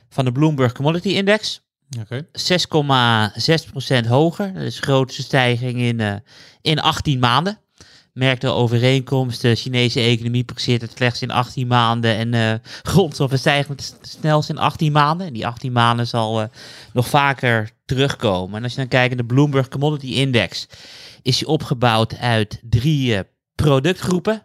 [0.09, 1.61] van de Bloomberg Commodity Index.
[1.99, 2.27] Oké.
[2.31, 4.53] 6,6% hoger.
[4.53, 6.13] Dat is de grootste stijging in, eh,
[6.61, 7.59] in 18 maanden.
[8.13, 12.53] Merkte overeenkomst, de Chinese economie presteert het slechts in 18 maanden en eh
[12.91, 15.27] grondstoffen stijgen het snelst in 18 maanden.
[15.27, 16.47] En die 18 maanden zal eh,
[16.93, 18.57] nog vaker terugkomen.
[18.57, 20.67] En als je dan kijkt naar de Bloomberg Commodity Index,
[21.21, 23.23] is die opgebouwd uit drie eh,
[23.55, 24.43] productgroepen.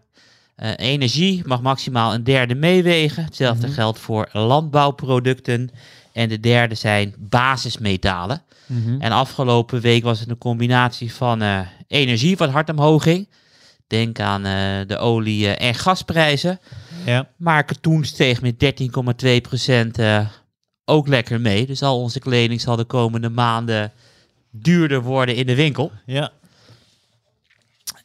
[0.57, 3.25] Eh, energie mag maximaal een derde meewegen.
[3.25, 5.71] Hetzelfde geldt voor landbouwproducten.
[6.17, 8.43] En de derde zijn basismetalen.
[8.67, 9.01] Mhm.
[9.01, 13.29] En afgelopen week was het een combinatie van eh, energie wat hard omhoog ging.
[13.87, 16.61] Denk aan eh, de olie- eh, en gasprijzen.
[17.05, 17.29] Ja.
[17.37, 20.27] Maar katoen steeg met 13,2% eh
[20.85, 21.67] ook lekker mee.
[21.67, 23.93] Dus al onze kleding zal de komende maanden
[24.51, 25.93] duurder worden in de winkel.
[26.07, 26.31] Ja.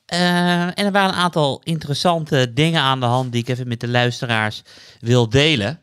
[0.06, 3.88] En er waren een aantal interessante dingen aan de hand die ik even met de
[3.88, 4.64] luisteraars
[5.00, 5.80] wil delen.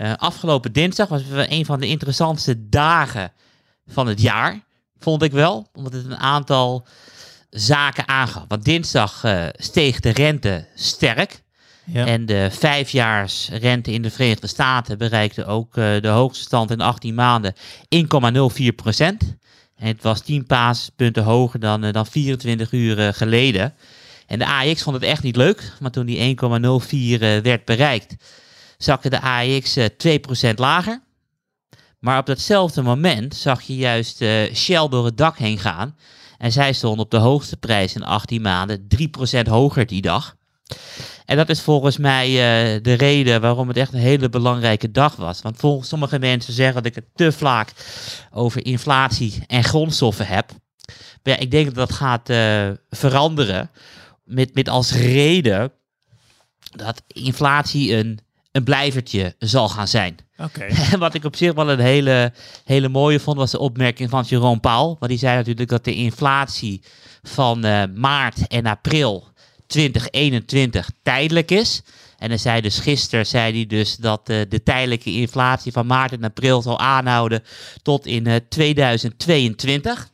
[0.00, 3.32] Eh, afgelopen dinsdag was een van de interessantste dagen
[3.86, 4.60] van het jaar,
[4.98, 5.68] vond ik wel.
[5.72, 6.86] Omdat het een aantal
[7.50, 8.44] zaken aangaf.
[8.48, 11.42] Want dinsdag eh, steeg de rente sterk.
[11.84, 12.06] Ja.
[12.06, 17.14] En de vijfjaarsrente in de Verenigde Staten bereikte ook eh, de hoogste stand in 18
[17.14, 19.36] maanden 1,04 procent.
[19.76, 23.74] En het was 10 basispunten hoger dan, dan 24 uur geleden.
[24.26, 28.16] En de AX vond het echt niet leuk, maar toen die 1,04 eh, werd bereikt,
[28.82, 31.02] zakte de AX eh 2% lager.
[31.98, 35.96] Maar op datzelfde moment zag je juist eh, Shell door het dak heen gaan.
[36.38, 38.86] En zij stond op de hoogste prijs in 18 maanden,
[39.42, 40.36] 3% hoger die dag.
[41.24, 45.16] En dat is volgens mij eh, de reden waarom het echt een hele belangrijke dag
[45.16, 45.42] was.
[45.42, 47.72] Want volgens sommige mensen zeggen dat ik het te vaak
[48.30, 50.50] over inflatie en grondstoffen heb.
[51.22, 53.70] Ja, ik denk dat dat gaat eh, veranderen.
[54.24, 55.72] Met, met als reden
[56.76, 58.18] dat inflatie een,
[58.52, 60.16] een blijvertje zal gaan zijn.
[60.36, 60.62] Oké.
[60.64, 62.32] En wat ik op zich wel een hele,
[62.64, 64.96] hele mooie vond, was de opmerking van Jerome Paul.
[64.98, 66.82] Want die zei natuurlijk dat de inflatie
[67.22, 69.28] van eh, maart en april
[69.66, 71.82] 2021 tijdelijk is.
[72.18, 76.12] En dan zei dus gisteren zei hij dus dat eh, de tijdelijke inflatie van maart
[76.12, 77.42] en april zal aanhouden
[77.82, 80.08] tot in eh, 2022.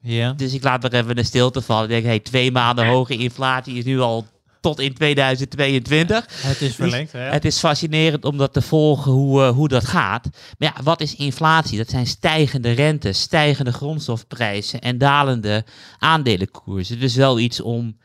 [0.00, 0.32] Ja.
[0.32, 1.84] Dus ik laat er even een stilte vallen.
[1.84, 4.26] Ik denk, hey, twee maanden hoge inflatie is nu al
[4.62, 6.26] tot in 2022.
[6.30, 7.18] Het is verlengd, hè?
[7.18, 10.28] Het is fascinerend om dat te volgen hoe, eh, hoe dat gaat.
[10.58, 11.78] Maar ja, wat is inflatie?
[11.78, 15.64] Dat zijn stijgende rentes, stijgende grondstofprijzen en dalende
[15.98, 17.00] aandelenkoersen.
[17.00, 17.96] Dus wel iets om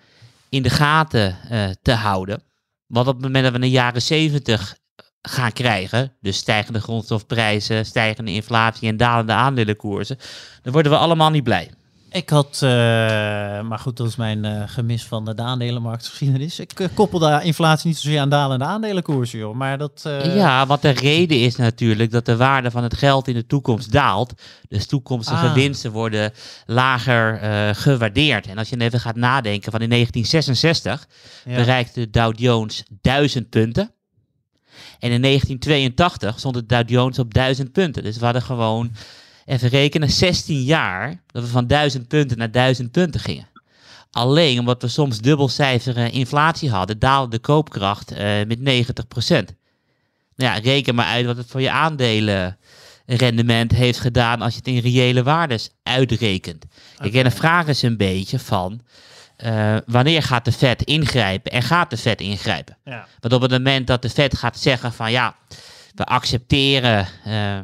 [0.49, 2.43] in de gaten eh, te houden.
[2.87, 4.77] Want op het moment dat we in de jaren 70
[5.21, 10.17] gaan krijgen, dus stijgende grondstofprijzen, stijgende inflatie en dalende aandelenkoersen,
[10.61, 11.71] dan worden we allemaal niet blij.
[12.17, 12.69] Ik had, eh,
[13.61, 16.59] maar goed, dat is mijn eh, gemis van de aandelenmarktgeschiedenis.
[16.59, 19.55] Ik eh, koppel de inflatie niet zozeer aan dalende aandelenkoersen, joh.
[19.55, 20.01] Maar dat...
[20.23, 23.91] Ja, want de reden is natuurlijk dat de waarde van het geld in de toekomst
[23.91, 24.33] daalt.
[24.67, 25.53] Dus toekomstige Ah.
[25.53, 26.33] winsten worden
[26.65, 27.39] lager
[27.75, 28.47] gewaardeerd.
[28.47, 31.07] En als je even gaat nadenken van in 1966
[31.45, 31.55] ja.
[31.55, 33.91] bereikte de Dow Jones 1000 punten.
[34.99, 38.03] En in 1982 stond de Dow Jones op 1000 punten.
[38.03, 38.91] Dus we hadden gewoon,
[39.47, 43.47] even rekenen, 16 jaar dat we van 1000 punten naar 1000 punten gingen.
[44.11, 48.63] Alleen omdat we soms dubbelcijferige inflatie hadden, daalde de koopkracht eh, met 90%.
[50.35, 54.67] Nou ja, reken maar uit wat het voor je aandelenrendement heeft gedaan als je het
[54.67, 56.65] in reële waardes uitrekent.
[56.97, 58.81] Kijk, en de vraag is een beetje van,
[59.37, 62.77] eh, wanneer gaat de Fed ingrijpen en gaat de Fed ingrijpen?
[62.83, 63.07] Ja.
[63.19, 65.35] Want op het moment dat de Fed gaat zeggen van ja,
[65.95, 67.59] we accepteren eh,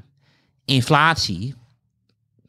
[0.65, 1.55] inflatie,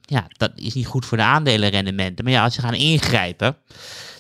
[0.06, 2.24] ja, dat is niet goed voor de aandelenrendementen.
[2.24, 3.56] Maar ja, als ze gaan ingrijpen,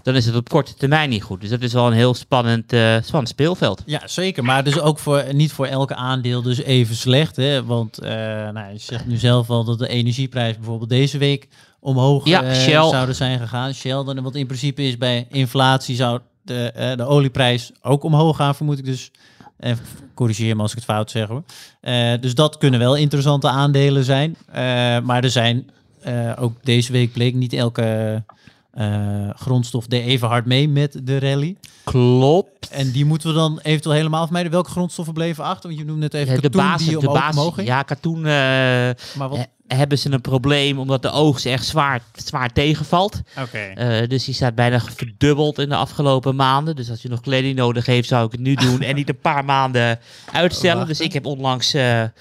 [0.02, 1.40] dan is het op korte termijn niet goed.
[1.40, 3.82] Dus dat is wel een heel spannend, uh, spannend speelveld.
[3.86, 4.44] Ja, zeker.
[4.44, 7.36] Maar dus ook voor, niet voor elke aandeel dus even slecht.
[7.36, 7.64] Hè?
[7.64, 11.48] Want uh, nou, je zegt nu zelf al dat de energieprijs bijvoorbeeld deze week
[11.80, 13.74] omhoog ja, uh, zouden zijn gegaan.
[13.74, 18.54] Shell, dan, wat in principe is bij inflatie zou de, de olieprijs ook omhoog gaan,
[18.54, 19.10] vermoed ik dus.
[19.56, 19.78] En
[20.14, 21.42] corrigeer me als ik het fout zeg hoor.
[22.20, 24.36] dus dat kunnen wel interessante aandelen zijn.
[25.04, 25.70] maar er zijn
[26.38, 28.22] ook deze week bleek niet elke
[29.36, 31.56] grondstof deed even hard mee met de rally.
[31.84, 32.68] Klopt.
[32.68, 34.52] En die moeten we dan eventueel helemaal vermijden.
[34.52, 35.68] Welke grondstoffen bleven achter?
[35.68, 37.64] Want je noemde net even de katoen basis, die de basis.
[37.64, 39.48] Ja, katoen Maar wat...
[39.66, 43.20] hebben ze een probleem omdat de oogst echt zwaar, zwaar tegenvalt.
[43.78, 46.76] Uh, dus die staat bijna verdubbeld in de afgelopen maanden.
[46.76, 49.18] Dus als je nog kleding nodig heeft, zou ik het nu doen en niet een
[49.20, 49.98] paar maanden
[50.32, 50.86] uitstellen.
[50.86, 52.12] Dus ik heb onlangs uh, mijn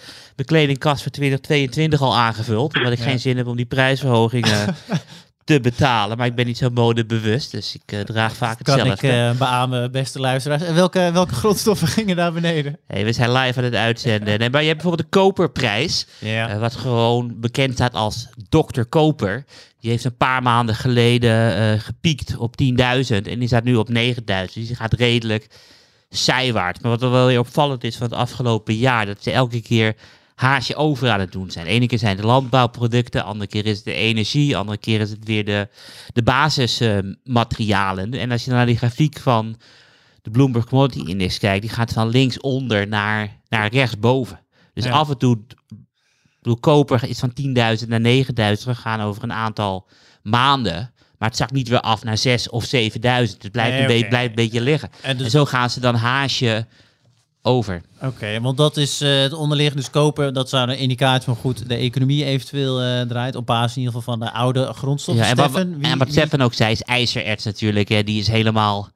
[0.46, 2.76] kledingkast voor 2022 al aangevuld.
[2.76, 3.04] Omdat ik Ja.
[3.04, 4.76] geen zin heb om die prijsverhogingen
[5.44, 6.18] te betalen.
[6.18, 9.08] Maar ik ben niet zo modebewust, dus ik uh, draag vaak Kan hetzelfde.
[9.08, 10.64] ik uh, beamen, beste luisteraars.
[10.64, 12.80] En welke, welke grondstoffen gingen daar beneden?
[12.88, 14.40] Hey, we zijn live aan het uitzenden.
[14.40, 18.84] Nee, maar je hebt bijvoorbeeld de koperprijs, uh, wat gewoon bekend staat als Dr.
[18.90, 19.46] Koper.
[19.80, 23.90] Die heeft een paar maanden geleden uh, gepiekt op 10.000 en die staat nu op
[23.90, 23.94] 9.000.
[24.24, 25.48] Dus die gaat redelijk
[26.10, 26.80] zijwaarts.
[26.80, 29.96] Maar wat wel weer opvallend is van het afgelopen jaar, dat ze elke keer
[30.44, 31.66] haasje over aan het doen zijn.
[31.66, 35.10] De ene keer zijn het landbouwproducten, andere keer is het de energie, andere keer is
[35.10, 35.68] het weer de,
[36.14, 38.14] de basismaterialen.
[38.14, 39.58] en als je naar die grafiek van
[40.22, 44.40] de Bloomberg Commodity Index kijkt, die gaat van linksonder naar, naar rechtsboven.
[44.74, 44.92] Dus Ja.
[44.92, 45.38] af en toe,
[46.42, 49.88] bedoel, koper is van 10.000 naar 9.000 gegaan over een aantal
[50.22, 50.92] maanden.
[51.18, 52.72] Maar het zakt niet weer af naar 6 of 7.000.
[53.42, 54.90] Het blijft, Nee, een, beetje, blijft een beetje liggen.
[55.02, 56.68] En dus En zo gaan ze dan haasje
[57.46, 57.82] over.
[58.02, 60.34] Oké, want dat is eh, het onderliggende dus kopen.
[60.34, 63.36] Dat zou een indicatie van goed de economie eventueel eh, draait.
[63.36, 65.24] Op basis in ieder geval van de oude grondstoffen.
[65.26, 67.90] Ja, en, wat, Steffen, wie- en wat wie- Stefan ook zei, is ijzererts natuurlijk.
[67.90, 68.90] Hè, die is helemaal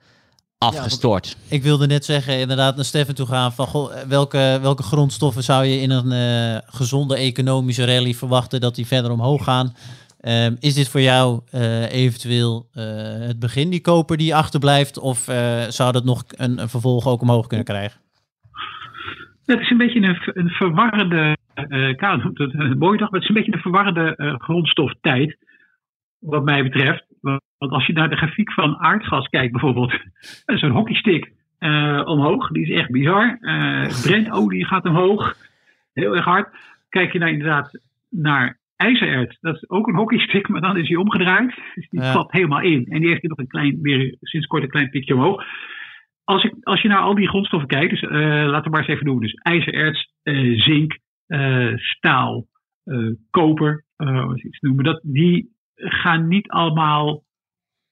[0.58, 1.36] afgestort.
[1.48, 3.54] Ik wilde net zeggen, inderdaad, naar Steffen toe gaan.
[3.54, 8.76] Van, goh, welke, welke grondstoffen zou je in een eh, gezonde economische rally verwachten dat
[8.76, 9.76] die verder omhoog gaan?
[10.20, 11.42] Ehm, is dit voor jou
[11.90, 15.00] eventueel het begin, die koper die achterblijft?
[15.00, 15.24] Of
[15.70, 18.00] zou dat nog een, een vervolg ook omhoog kunnen krijgen?
[19.48, 21.38] Het is een beetje een, een verwarrende,
[21.70, 25.38] uh, het een mooie dag, maar het is een beetje een verwarrende uh, grondstoftijd,
[26.20, 27.06] wat mij betreft.
[27.22, 29.92] Want als je naar de grafiek van aardgas kijkt bijvoorbeeld,
[30.46, 33.38] dat is een hockeystick uh, omhoog, die is echt bizar.
[33.42, 35.36] Uh, Brentolie gaat omhoog,
[35.94, 36.56] heel erg hard.
[36.90, 37.80] Kijk je nou inderdaad
[38.10, 41.56] naar ijzererts, dat is ook een hockeystick, maar dan is hij omgedraaid.
[41.76, 42.26] Dus die Ja.
[42.28, 42.86] helemaal in.
[42.86, 45.44] En die heeft nog een klein, weer sinds kort een klein pikje omhoog
[46.28, 48.10] als, ik, als je naar al die grondstoffen kijkt, dus uh,
[48.46, 49.24] laten we maar eens even noemen.
[49.24, 52.46] Dus ijzererts, uh, zink, uh, staal,
[53.30, 53.84] koper,
[54.36, 54.84] iets noemen.
[54.84, 57.24] Dat, die gaan niet allemaal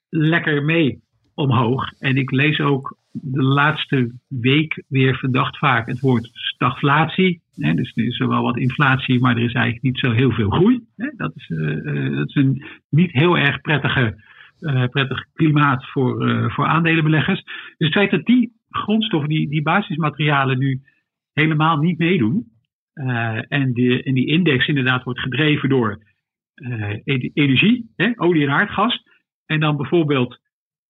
[0.09, 1.01] lekker mee
[1.33, 1.91] omhoog.
[1.99, 7.41] En ik lees ook de laatste week weer verdacht vaak het woord stagflatie.
[7.55, 10.49] Hè, dus er is wel wat inflatie, maar er is eigenlijk niet zo heel veel
[10.49, 10.85] groei.
[10.95, 11.09] Hè.
[11.17, 11.47] Dat, is,
[12.15, 14.15] dat is een niet heel erg prettige
[14.91, 17.43] prettig klimaat voor, uh, voor aandelenbeleggers.
[17.43, 20.81] Dus het feit dat die grondstoffen, die, die basismaterialen nu
[21.33, 22.53] helemaal niet meedoen.
[22.93, 26.03] Uh, en, die, en die index inderdaad wordt gedreven door
[27.33, 29.03] energie, hè, olie en aardgas.
[29.45, 30.39] En dan bijvoorbeeld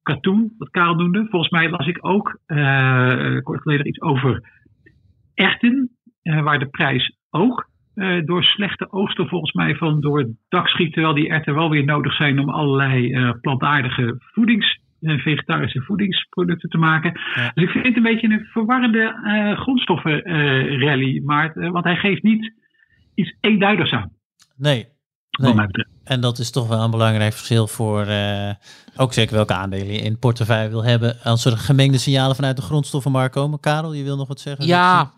[0.02, 1.28] katoen, wat Karel noemde.
[1.30, 2.40] Volgens mij las ik ook
[3.44, 4.52] kort geleden iets over
[5.34, 10.68] erten, waar de prijs ook uh, door slechte oogsten volgens mij van door het dak
[10.68, 15.82] schiet, terwijl die erten wel weer nodig zijn om allerlei uh, plantaardige voedings, uh, vegetarische
[15.82, 17.20] voedingsproducten te maken.
[17.36, 17.52] Ja.
[17.54, 22.54] Dus ik vind het een beetje een verwarrende grondstoffenrally, maar want hij geeft niet
[23.16, 24.12] iets eenduidigs aan.
[24.58, 24.86] Nee.
[25.30, 25.95] Wat mij betreft.
[26.06, 28.50] En dat is toch wel een belangrijk verschil voor uh,
[28.96, 31.18] ook zeker welke aandelen je in portefeuille wil hebben.
[31.24, 33.60] Als er gemengde signalen vanuit de grondstoffenmarkt komen.
[33.60, 34.66] Karel, je wil nog wat zeggen?
[34.66, 35.12] Ja,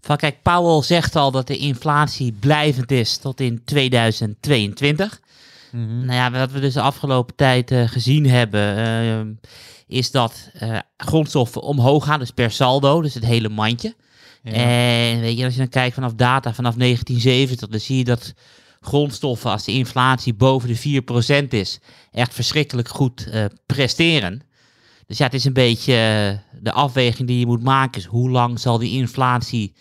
[0.00, 5.20] van kijk, Powell zegt al dat de inflatie blijvend is tot in 2022.
[5.70, 6.04] Mm -hmm.
[6.04, 9.34] Nou ja, wat we dus de afgelopen tijd uh, gezien hebben, uh,
[9.86, 13.94] is dat uh, grondstoffen omhoog gaan, dus per saldo, dus het hele mandje.
[14.42, 14.52] Ja.
[14.52, 18.34] En weet je, als je dan kijkt vanaf data vanaf 1970, dan zie je dat
[18.84, 21.02] grondstoffen, als de inflatie boven de
[21.44, 21.80] 4% is,
[22.12, 24.42] echt verschrikkelijk goed uh, presteren.
[25.06, 28.00] Dus ja, het is een beetje uh, de afweging die je moet maken.
[28.00, 29.74] Is hoe lang zal die inflatie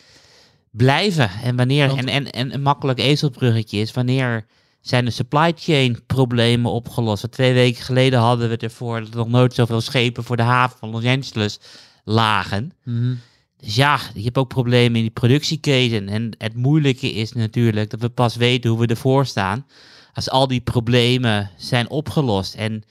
[0.72, 1.30] blijven?
[1.44, 4.46] En wanneer, en, en, en een makkelijk ezelbruggetje is, wanneer
[4.82, 7.32] zijn de supply chain problemen opgelost?
[7.32, 10.44] Twee weken geleden hadden we het ervoor dat er nog nooit zoveel schepen voor de
[10.44, 11.60] haven van Los Angeles
[12.04, 12.72] lagen.
[12.84, 13.20] Mm -hmm.
[13.64, 16.10] Dus ja, je hebt ook problemen in die productieketen.
[16.10, 19.66] En het moeilijke is natuurlijk dat we pas weten hoe we ervoor staan
[20.14, 22.84] als al die problemen zijn opgelost en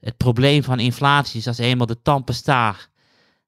[0.00, 2.76] het probleem van inflatie is als eenmaal de tandpasta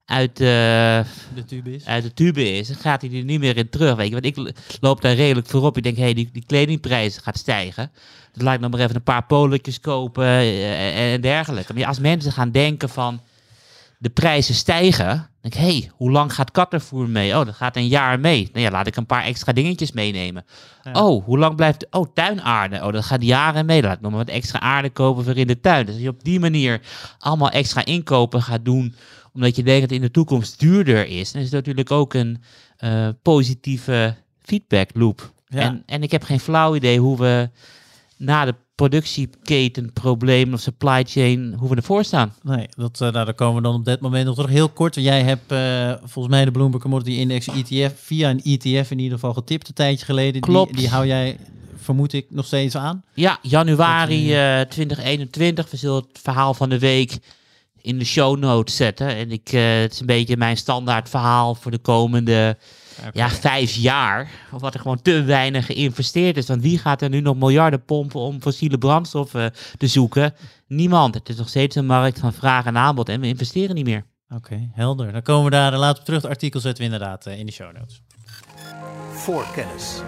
[0.05, 1.85] uit de, De tube is.
[1.85, 3.95] uit de tube is, dan gaat hij er niet meer in terug.
[3.95, 5.77] Weet je, want ik loop daar redelijk voorop.
[5.77, 7.91] Ik denk, hé, hey, die, die kledingprijzen gaat stijgen.
[8.33, 11.73] Dus laat ik nog maar even een paar poletjes kopen eh, en dergelijke.
[11.73, 13.21] Maar ja, als mensen gaan denken van
[14.03, 17.39] de prijzen stijgen, dan denk ik, hé, hey, hoe lang gaat kattenvoer mee?
[17.39, 18.49] Oh, dat gaat een jaar mee.
[18.53, 20.45] Nou ja, laat ik een paar extra dingetjes meenemen.
[20.83, 20.93] Ja.
[20.93, 21.87] Oh, hoe lang blijft...
[21.91, 22.77] Oh, tuinaarde.
[22.77, 23.83] Oh, dat gaat jaren mee.
[23.83, 25.87] Laat ik nog maar wat extra aarde kopen voor in de tuin.
[25.87, 26.81] Dus als je op die manier
[27.19, 28.95] allemaal extra inkopen gaat doen
[29.33, 32.43] omdat je denkt dat het in de toekomst duurder is, dan is natuurlijk ook een
[32.77, 35.33] eh, positieve feedback loop.
[35.47, 35.61] Ja.
[35.61, 37.51] En, en ik heb geen flauw idee hoe we
[38.17, 38.55] na de
[38.89, 42.35] productieketenprobleem of supply chain, hoe we ervoor staan.
[42.43, 44.51] Nee, dat, nou, daar komen we dan op dit moment nog terug.
[44.51, 48.91] Heel kort, jij hebt eh, volgens mij de Bloomberg Commodity Index ETF via een ETF
[48.91, 50.41] in ieder geval getipt een tijdje geleden.
[50.41, 50.71] Klopt.
[50.71, 51.37] Die, die hou jij,
[51.77, 53.05] vermoed ik, nog steeds aan.
[53.15, 55.71] Ja, januari Dat, eh 2021.
[55.71, 57.19] We zullen het verhaal van de week
[57.81, 59.09] in de show notes zetten.
[59.09, 62.57] En ik, het is een beetje mijn standaard verhaal voor de komende
[63.13, 64.31] ja, vijf jaar.
[64.53, 66.47] Of wat er gewoon te weinig geïnvesteerd is.
[66.47, 70.35] Want wie gaat er nu nog miljarden pompen om fossiele brandstoffen te zoeken?
[70.67, 71.15] Niemand.
[71.15, 73.09] Het is nog steeds een markt van vraag en aanbod.
[73.09, 74.05] En we investeren niet meer.
[74.35, 75.13] Oké, helder.
[75.13, 76.23] Dan komen we daar later op terug.
[76.23, 78.03] Het artikel zetten we inderdaad eh, in de show notes.
[79.13, 80.03] Voor kennis.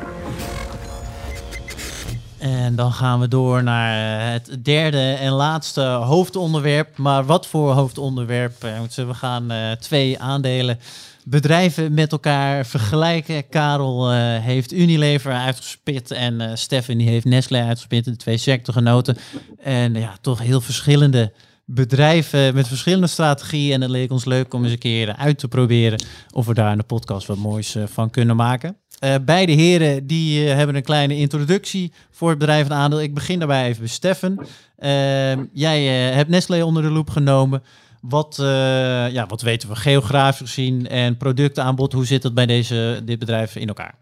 [2.44, 6.96] En dan gaan we door naar eh, het derde en laatste hoofdonderwerp.
[6.96, 8.64] Maar wat voor hoofdonderwerp?
[8.64, 10.78] Eh, We gaan eh, twee aandelen
[11.24, 13.48] bedrijven met elkaar vergelijken.
[13.48, 18.04] Karel eh, heeft Unilever uitgespit en eh Stefan heeft Nestlé uitgespit.
[18.04, 19.16] De twee sectorgenoten.
[19.62, 21.32] En ja, toch heel verschillende
[21.64, 23.72] bedrijven met verschillende strategieën.
[23.72, 26.72] En het leek ons leuk om eens een keer uit te proberen of we daar
[26.72, 28.76] in de podcast wat moois eh, van kunnen maken.
[29.24, 33.02] Beide heren die hebben een kleine introductie voor het bedrijf en aandeel.
[33.02, 34.46] Ik begin daarbij even bij Stefan.
[34.76, 37.62] Eh, jij hebt Nestlé onder de loep genomen.
[38.08, 41.92] Wat, eh, ja, wat weten we geografisch gezien en productaanbod?
[41.92, 43.94] Hoe zit het bij deze, dit bedrijf in elkaar?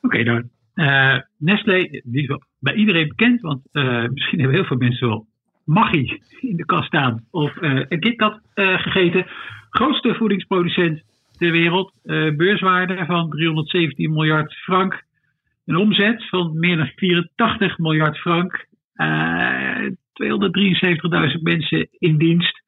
[0.00, 4.76] Oké, nou, eh, Nestlé, die is bij iedereen bekend, want eh, misschien hebben heel veel
[4.76, 5.26] mensen wel
[5.64, 9.26] Maggi in de kast staan of een KitKat gegeten.
[9.70, 11.02] Grootste voedingsproducent
[11.36, 11.92] ter wereld,
[12.36, 15.04] beurswaarde van 317 miljard frank,
[15.66, 18.66] een omzet van meer dan 84 miljard frank,
[20.12, 22.62] 273.000 mensen in dienst.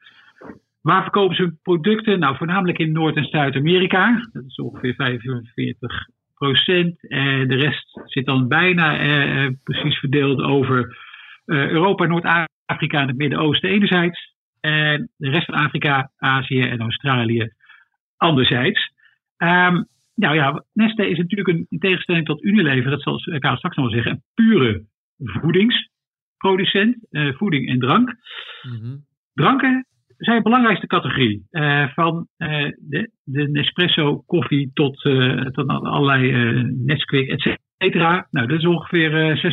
[0.81, 2.19] Waar verkopen ze hun producten?
[2.19, 4.29] Nou, voornamelijk in Noord- en Zuid-Amerika.
[4.33, 7.09] Dat is ongeveer 45 procent.
[7.09, 10.97] En de rest zit dan bijna eh, precies verdeeld over
[11.45, 14.33] eh, Europa, Noord-Afrika en het Midden-Oosten enerzijds.
[14.61, 17.53] En de rest van Afrika, Azië en Australië
[18.17, 18.93] anderzijds.
[19.37, 19.83] Ehm,
[20.15, 23.85] nou ja, Nestlé is natuurlijk een, in tegenstelling tot Unilever, dat zal ik straks nog
[23.85, 24.85] wel zeggen, een pure
[25.19, 25.94] voedingsproducent,
[27.11, 28.15] eh, voeding en drank.
[29.35, 29.87] Dranken
[30.19, 31.47] zijn de belangrijkste categorie.
[31.51, 35.01] eh, van eh, de, de Nespresso koffie tot,
[35.53, 36.33] tot allerlei
[36.85, 38.27] Nesquik, et cetera.
[38.31, 39.45] Nou, dat is ongeveer eh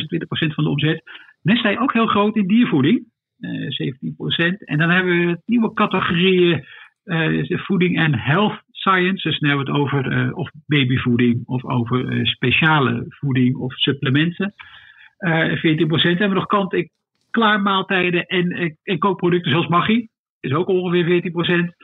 [0.50, 1.02] 26% van de omzet.
[1.42, 3.04] Nestlé ook heel groot in diervoeding.
[3.40, 4.64] eh 17%.
[4.64, 6.64] En dan hebben we het nieuwe categorieën
[7.46, 9.28] voeding en health science.
[9.28, 14.54] Dus dan hebben we het over of babyvoeding of over speciale voeding of supplementen.
[15.22, 20.08] Eh 14% hebben we nog kant-en-klaar maaltijden en, eh, en kookproducten zoals Maggi
[20.40, 21.74] is ook ongeveer 14%.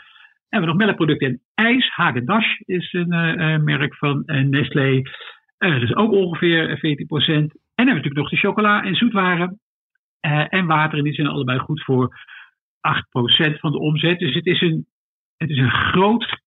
[0.48, 1.88] En we nog melkproducten en ijs.
[1.90, 5.03] Hagen-Dazs is een eh, eh, merk van eh, Nestlé.
[5.59, 7.53] Eh, is ook ongeveer eh, 14%.
[7.74, 9.61] En hebben we natuurlijk nog de chocola en zoetwaren.
[10.20, 10.98] eh, en water.
[10.98, 12.18] En die zijn allebei goed voor
[12.81, 14.18] 8% van de omzet.
[14.18, 14.87] Dus het is een,
[15.37, 16.40] het is een groot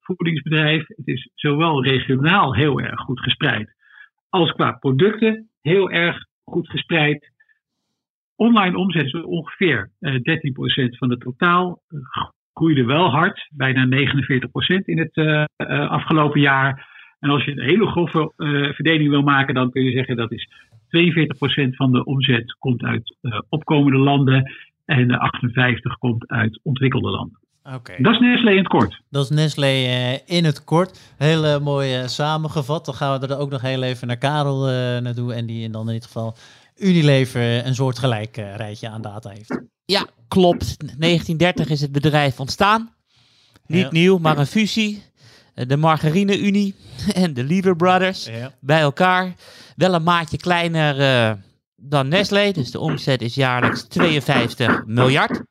[0.00, 0.86] voedingsbedrijf.
[0.88, 3.74] Het is zowel regionaal heel erg goed gespreid.
[4.28, 7.32] Als qua producten heel erg goed gespreid.
[8.36, 10.18] Online omzet is ongeveer eh, 13%
[10.98, 11.82] van het totaal.
[11.88, 11.98] Eh,
[12.52, 16.86] Groeide wel hard, bijna 49% in het eh, eh, afgelopen jaar.
[17.20, 20.32] En als je een hele grove eh, verdeling wil maken, dan kun je zeggen dat
[20.32, 20.48] is
[20.88, 24.52] 42% van de omzet komt uit eh, opkomende landen
[24.84, 25.30] en de
[25.94, 27.38] 58% komt uit ontwikkelde landen.
[27.74, 27.94] Oké.
[27.98, 29.02] Dat is Nestlé in het kort.
[29.10, 30.98] Dat is Nestlé eh, in het kort.
[31.16, 32.84] Heel mooi samengevat.
[32.84, 35.34] Dan gaan we er ook nog heel even naar Karel eh, naartoe.
[35.34, 36.36] En die in dan in dit geval
[36.76, 39.60] Unilever een soort gelijk eh, rijtje aan data heeft.
[39.84, 40.76] Ja, klopt.
[40.78, 42.92] 1930 is het bedrijf ontstaan.
[43.66, 43.88] Niet Ja.
[43.90, 45.02] nieuw, maar een fusie.
[45.54, 46.74] De Margarine Unie
[47.14, 48.52] en de Lever Brothers Ja.
[48.60, 49.34] bij elkaar.
[49.76, 51.32] Wel een maatje kleiner eh,
[51.76, 52.50] dan Nestlé.
[52.52, 55.42] Dus de omzet is jaarlijks 52 miljard.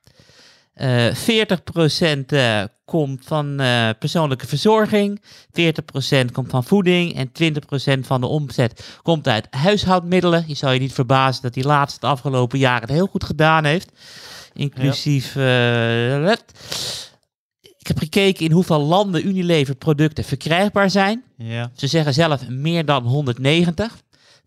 [0.78, 8.20] Eh 40% eh, komt van eh, persoonlijke verzorging, 40% komt van voeding en 20% van
[8.20, 10.44] de omzet komt uit huishoudmiddelen.
[10.46, 13.64] Je zou je niet verbazen dat die laatste de afgelopen jaren het heel goed gedaan
[13.64, 13.92] heeft.
[14.52, 15.36] Inclusief.
[15.36, 16.32] eh,
[17.78, 21.22] ik heb gekeken in hoeveel landen Unilever producten verkrijgbaar zijn.
[21.36, 21.70] Ja.
[21.74, 23.96] Ze zeggen zelf meer dan 190.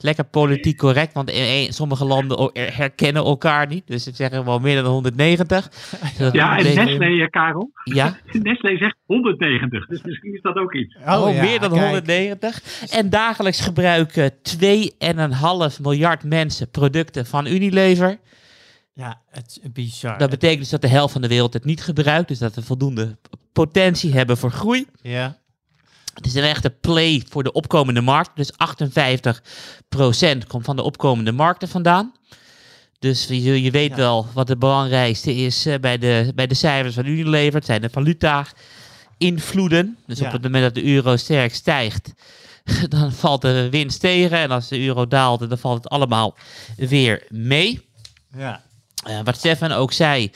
[0.03, 3.87] Lekker politiek correct, want in sommige landen er- herkennen elkaar niet.
[3.87, 5.69] Dus ze zeggen wel meer dan 190.
[6.17, 7.71] Zodat Ja, en Nestlé, eh, Karel.
[7.83, 10.95] Ja, Nestlé zegt 190, dus misschien is dat ook iets.
[10.95, 11.83] oh, ja, meer dan kijk.
[11.85, 12.61] 190.
[12.91, 18.19] En dagelijks gebruiken 2,5 miljard mensen producten van Unilever.
[18.93, 20.17] Ja, het is bizar.
[20.17, 22.27] Dat betekent dus dat de helft van de wereld het niet gebruikt.
[22.27, 23.17] Dus dat we voldoende
[23.53, 24.85] potentie hebben voor groei.
[25.01, 25.39] ja.
[26.13, 28.29] Het is een echte play voor de opkomende markt.
[28.35, 28.55] Dus 58%
[30.47, 32.13] komt van de opkomende markten vandaan.
[32.99, 33.95] Dus je, je weet Ja.
[33.95, 37.53] wel wat het belangrijkste is eh, bij, de, bij de cijfers van Unilever.
[37.55, 39.97] Het zijn de valuta-invloeden.
[40.07, 40.25] Dus Ja.
[40.25, 42.13] op het moment dat de euro sterk stijgt,
[42.89, 44.37] dan valt de winst tegen.
[44.37, 46.35] En als de euro daalt, dan valt het allemaal
[46.77, 47.89] weer mee.
[48.37, 48.61] Ja.
[49.03, 50.31] Eh, wat Stefan ook zei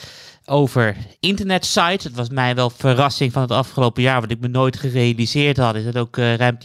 [0.46, 2.04] over internetsites.
[2.04, 4.22] Het was mij wel verrassing van het afgelopen jaar.
[4.22, 5.76] Wat ik me nooit gerealiseerd had.
[5.76, 6.58] Is dat ook eh, ruim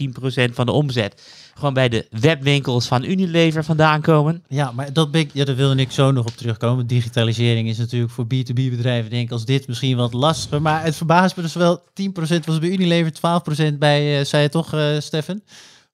[0.49, 1.21] 10% van de omzet.
[1.53, 4.43] Gewoon bij de webwinkels van Unilever vandaan komen.
[4.47, 6.87] Ja, maar dat, ben ik, ja, daar wilde ik zo nog op terugkomen.
[6.87, 10.61] Digitalisering is natuurlijk voor B2B-bedrijven, denk ik, als dit misschien wat lastiger.
[10.61, 11.83] Maar het verbaast me dus wel, 10%
[12.45, 13.11] was bij Unilever,
[13.73, 15.41] 12% bij, eh, zei je toch, eh Stefan?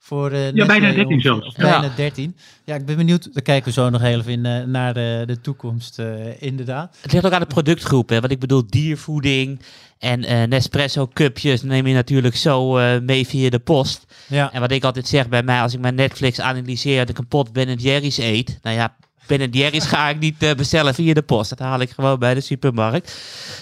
[0.07, 1.47] Voor, eh, Nestlé bijna 13 ongeveer, zelfs.
[1.47, 1.91] Of bijna Ja.
[1.95, 2.35] 13.
[2.63, 3.33] Ja, ik ben benieuwd.
[3.33, 6.97] Dan kijken we zo nog heel even in, eh, naar de, de toekomst, eh, inderdaad.
[7.01, 8.09] Het ligt ook aan de productgroep.
[8.09, 8.19] Hè.
[8.21, 9.59] Wat ik bedoel, diervoeding
[9.99, 14.05] en eh, Nespresso cupjes neem je natuurlijk zo eh, mee via de post.
[14.27, 17.17] Ja, En wat ik altijd zeg bij mij, als ik mijn Netflix analyseer, dat ik
[17.17, 18.59] een pot Ben Jerry's eet.
[18.61, 18.95] Nou ja,
[19.27, 21.49] Ben Jerry's ga ik niet eh, bestellen via de post.
[21.49, 23.17] Dat haal ik gewoon bij de supermarkt.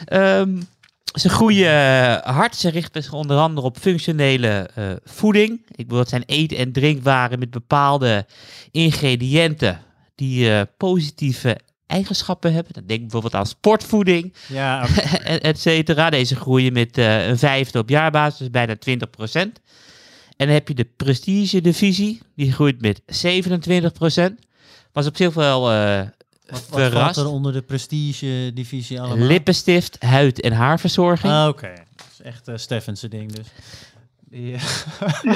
[0.05, 0.49] Ehm,
[1.13, 2.55] ze groeien hard.
[2.55, 5.65] Ze richten zich onder andere op functionele eh, voeding.
[5.69, 8.25] Ik bedoel, het zijn eet- en drinkwaren met bepaalde
[8.71, 9.81] ingrediënten
[10.15, 12.73] die eh, positieve eigenschappen hebben.
[12.73, 14.87] Dan denk bijvoorbeeld aan sportvoeding ja
[15.23, 16.09] et et cetera.
[16.09, 18.79] Deze groeien met eh, een vijfde op jaarbasis, dus bijna 20%
[19.33, 19.51] En
[20.37, 23.01] dan heb je de prestige divisie, die groeit met
[24.41, 24.45] 27%
[24.91, 25.71] Was op zich wel
[26.49, 27.17] wat, wat verrast.
[27.17, 29.27] er onder de prestige-divisie allemaal?
[29.27, 31.33] Lippenstift, huid- en haarverzorging.
[31.33, 33.47] Ah, Oké, dat is echt uh, Steffense ding dus.
[34.35, 34.61] Eh,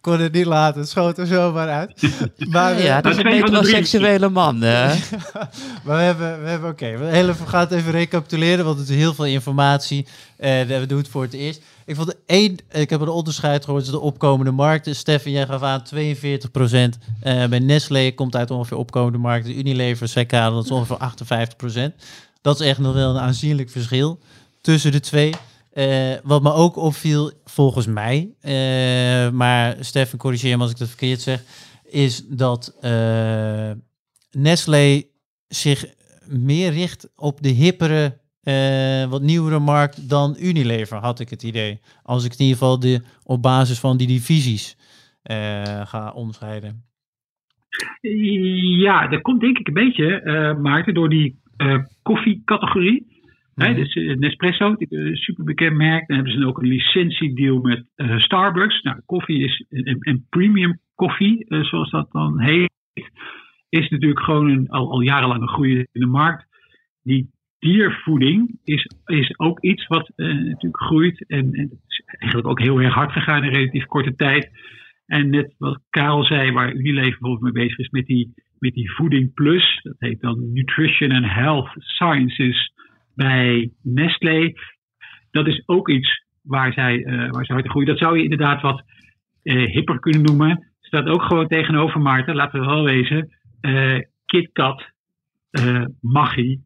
[0.00, 2.02] kon het niet laten, het schoot er zomaar uit.
[2.48, 4.62] Maar, eh, ja, dat is een metroseksuele man.
[4.62, 4.94] eh.
[5.84, 9.14] maar we hebben, we hebben oké, we gaan het even recapituleren, want het is heel
[9.14, 10.06] veel informatie.
[10.36, 11.62] Eh, we doen het voor het eerst.
[11.84, 14.96] Ik vond één, ik heb een onderscheid gehoord, is de opkomende markten.
[14.96, 19.58] Stefan, jij gaf aan 42% eh, bij Nestlé komt uit ongeveer opkomende markten.
[19.58, 20.98] Unilever, Karel, dat is ongeveer
[21.92, 21.94] 58%
[22.42, 24.18] Dat is echt nog wel een aanzienlijk verschil
[24.60, 25.34] tussen de twee.
[25.78, 30.88] Eh, wat me ook opviel, volgens mij, eh, maar Stefan, corrigeer me als ik dat
[30.88, 31.42] verkeerd zeg,
[31.84, 33.70] is dat eh,
[34.30, 35.02] Nestlé
[35.48, 35.84] zich
[36.26, 38.20] meer richt op de hippere,
[39.08, 41.80] wat nieuwere markt dan Unilever, had ik het idee.
[42.02, 44.76] Als ik in ieder geval de, op basis van die divisies
[45.84, 46.84] ga omscheiden.
[48.78, 51.40] Ja, dat komt denk ik een beetje, Maarten, door die
[52.02, 53.17] koffiecategorie.
[53.58, 53.74] Mhm.
[53.74, 54.76] dus eh, Nespresso,
[55.12, 56.06] super bekend merk.
[56.06, 58.82] Dan hebben ze ook een licentiedeal met eh, Starbucks.
[58.82, 62.70] Nou, koffie is een, een premium koffie, eh, zoals dat dan heet.
[63.68, 66.46] Is natuurlijk gewoon een, al, al jarenlang een groeiende markt.
[67.02, 71.24] Die diervoeding is, is ook iets wat natuurlijk groeit.
[71.26, 74.50] En, en het is eigenlijk ook heel erg hard gegaan in relatief korte tijd.
[75.06, 78.90] En net wat Karel zei, waar Unilever bijvoorbeeld mee bezig is met die, met die
[78.90, 79.80] voeding plus.
[79.82, 82.72] Dat heet dan Nutrition and Health Sciences
[83.26, 84.52] bij Nestlé.
[85.30, 87.88] Dat is ook iets waar zij, eh waar zij hard in groeien.
[87.88, 88.82] Dat zou je inderdaad wat
[89.42, 90.66] eh, hipper kunnen noemen.
[90.80, 93.28] Staat ook gewoon tegenover Maarten, laten we wel wezen.
[93.60, 94.82] eh KitKat,
[95.50, 96.60] eh Maggi,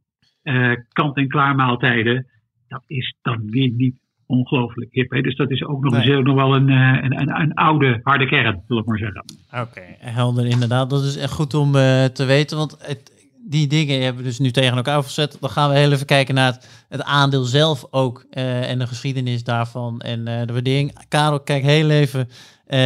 [0.92, 2.26] kant-en-klaar maaltijden.
[2.68, 3.94] Dat is dan weer niet
[4.26, 5.10] ongelooflijk hip.
[5.10, 5.20] Hè?
[5.20, 6.22] Dus dat is ook nog, Nee.
[6.22, 9.24] nog wel een, een, een, een oude, harde kern, wil ik maar zeggen.
[9.52, 10.90] Oké, helder inderdaad.
[10.90, 13.11] Dat is echt goed om te weten, want het,
[13.52, 15.36] die dingen hebben we dus nu tegen elkaar gezet.
[15.40, 19.44] Dan gaan we heel even kijken naar het, aandeel zelf ook eh, en de geschiedenis
[19.44, 21.08] daarvan en eh, de waardering.
[21.08, 22.28] Karel, kijk heel even
[22.66, 22.78] eh,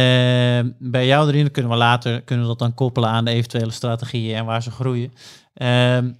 [0.79, 1.41] bij jou erin.
[1.41, 4.63] Dan kunnen we later kunnen we dat dan koppelen aan de eventuele strategieën en waar
[4.63, 5.13] ze groeien.
[5.53, 6.11] Ehm,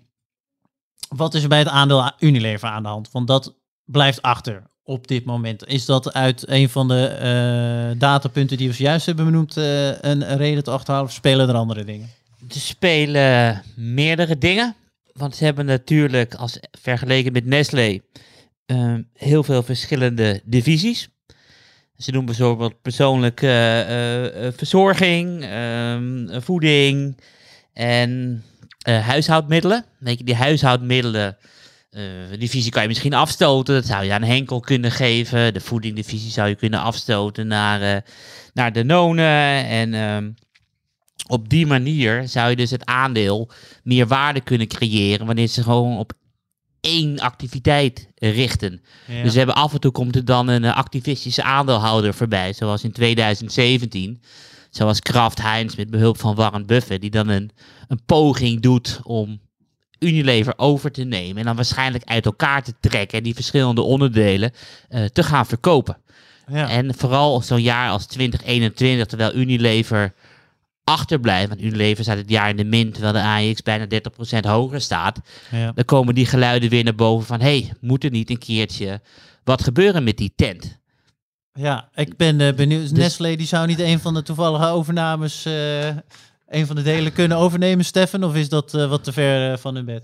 [1.09, 3.11] wat is er bij het aandeel Unilever aan de hand?
[3.11, 5.67] Want dat blijft achter op dit moment.
[5.67, 10.71] Is dat uit een van de datapunten die we zojuist hebben benoemd een reden te
[10.71, 12.09] achterhalen of spelen er andere dingen?
[12.49, 14.75] Er spelen meerdere dingen.
[15.13, 17.99] want ze hebben natuurlijk, als vergeleken met Nestlé,
[18.65, 21.09] ehm, heel veel verschillende divisies.
[21.97, 27.17] Ze doen bijvoorbeeld persoonlijke eh, eh, verzorging, ehm, voeding
[27.73, 28.43] en
[28.81, 29.85] eh, huishoudmiddelen.
[29.99, 31.37] Weet je, die huishoudmiddelen,
[31.89, 32.01] eh
[32.39, 33.75] divisie kan je misschien afstoten.
[33.75, 35.53] Dat zou je aan Henkel kunnen geven.
[35.53, 38.01] De voedingdivisie zou je kunnen afstoten naar, eh
[38.53, 39.63] naar Danone.
[39.67, 40.29] En ehm,
[41.28, 43.49] op die manier zou je dus het aandeel
[43.84, 46.13] meer waarde kunnen creëren wanneer ze gewoon op
[46.82, 48.82] één activiteit richten.
[49.07, 49.23] Ja.
[49.23, 52.84] Dus we hebben af en toe komt er dan een eh, activistische aandeelhouder voorbij, zoals
[52.84, 54.21] in 2017.
[54.69, 57.51] Zoals Kraft Heinz met behulp van Warren Buffett, die dan een,
[57.88, 59.39] een poging doet om
[59.99, 61.38] Unilever over te nemen.
[61.38, 64.51] En dan waarschijnlijk uit elkaar te trekken en die verschillende onderdelen
[64.89, 65.97] eh, te gaan verkopen.
[66.47, 66.69] ja.
[66.69, 70.13] En vooral zo'n jaar als 2021, terwijl Unilever
[70.89, 71.49] achterblijft.
[71.49, 75.47] Want Unilever staat het jaar in de min, terwijl de AEX bijna 30% hoger staat.
[75.51, 75.71] ja.
[75.71, 77.39] Dan komen die geluiden weer naar boven van...
[77.39, 79.01] hé, hey, moet er niet een keertje
[79.43, 80.81] wat gebeuren met die tent?
[81.53, 82.81] Ja, ik ben eh, benieuwd.
[82.81, 85.88] Dus- Nestlé die zou niet een van de toevallige overnames, eh,
[86.47, 88.23] een van de delen kunnen overnemen, Stefan?
[88.23, 90.03] Of is dat eh, wat te ver van hun bed?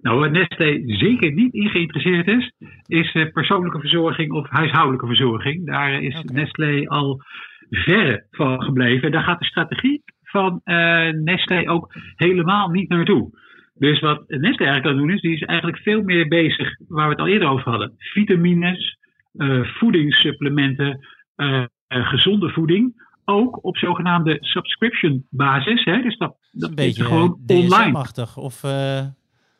[0.00, 2.52] Nou, waar Nestlé zeker niet in geïnteresseerd is,
[2.86, 5.66] is eh, persoonlijke verzorging of huishoudelijke verzorging.
[5.66, 6.32] Daar is Oké.
[6.32, 7.22] Nestlé al
[7.70, 9.10] verre van gebleven.
[9.10, 13.30] Daar gaat de strategie van eh Nestlé ook helemaal niet naartoe.
[13.78, 17.04] Dus wat Nestlé eigenlijk aan het doen is, die is eigenlijk veel meer bezig, waar
[17.04, 17.94] we het al eerder over hadden.
[17.98, 18.98] Vitamines,
[19.32, 21.06] eh, voedingssupplementen,
[21.36, 23.04] eh, gezonde voeding.
[23.24, 25.84] Ook op zogenaamde subscription basis.
[25.84, 26.02] Hè?
[26.02, 27.84] Dus dat, dat Een is beetje gewoon eh, online.
[27.84, 28.36] DSM-achtig.
[28.36, 28.60] Of,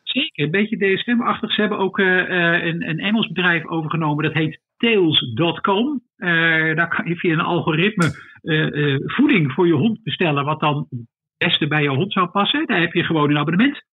[0.02, 1.52] Zeker, een beetje DSM-achtig.
[1.52, 6.02] Ze hebben ook een, een Engels bedrijf overgenomen, dat heet Tails.com.
[6.16, 6.28] Eh,
[6.74, 8.10] daar kan je een algoritme
[8.42, 11.06] eh, eh, voeding voor je hond bestellen, wat dan het
[11.36, 12.66] beste bij je hond zou passen.
[12.66, 13.84] Daar heb je gewoon een abonnement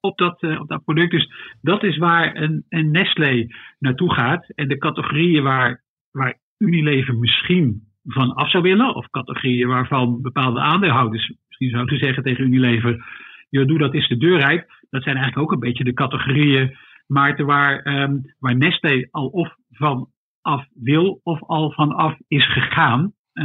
[0.00, 1.10] op dat, op dat product.
[1.10, 3.46] Dus dat is waar een, een Nestlé
[3.78, 4.50] naartoe gaat.
[4.54, 10.60] En de categorieën waar, waar Unilever misschien van af zou willen, of categorieën waarvan bepaalde
[10.60, 13.04] aandeelhouders misschien zouden zeggen tegen Unilever,
[13.50, 14.66] joh, doe dat is de deur.
[14.90, 19.54] Dat zijn eigenlijk ook een beetje de categorieën, Maarten, waar, ehm, waar Nestlé al of
[19.70, 20.08] van
[20.42, 23.44] af wil of al vanaf is gegaan eh,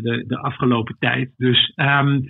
[0.00, 1.30] de, de afgelopen tijd.
[1.36, 2.20] Dus ehm,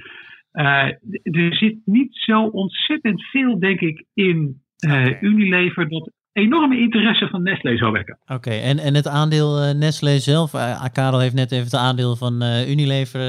[0.50, 0.86] eh,
[1.22, 5.22] er zit niet zo ontzettend veel, denk ik, in eh.
[5.22, 8.18] Unilever dat enorme interesse van Nestlé zou wekken.
[8.26, 10.50] Oké, en, en het aandeel Nestlé zelf,
[10.92, 12.34] Karel heeft net even het aandeel van
[12.68, 13.20] Unilever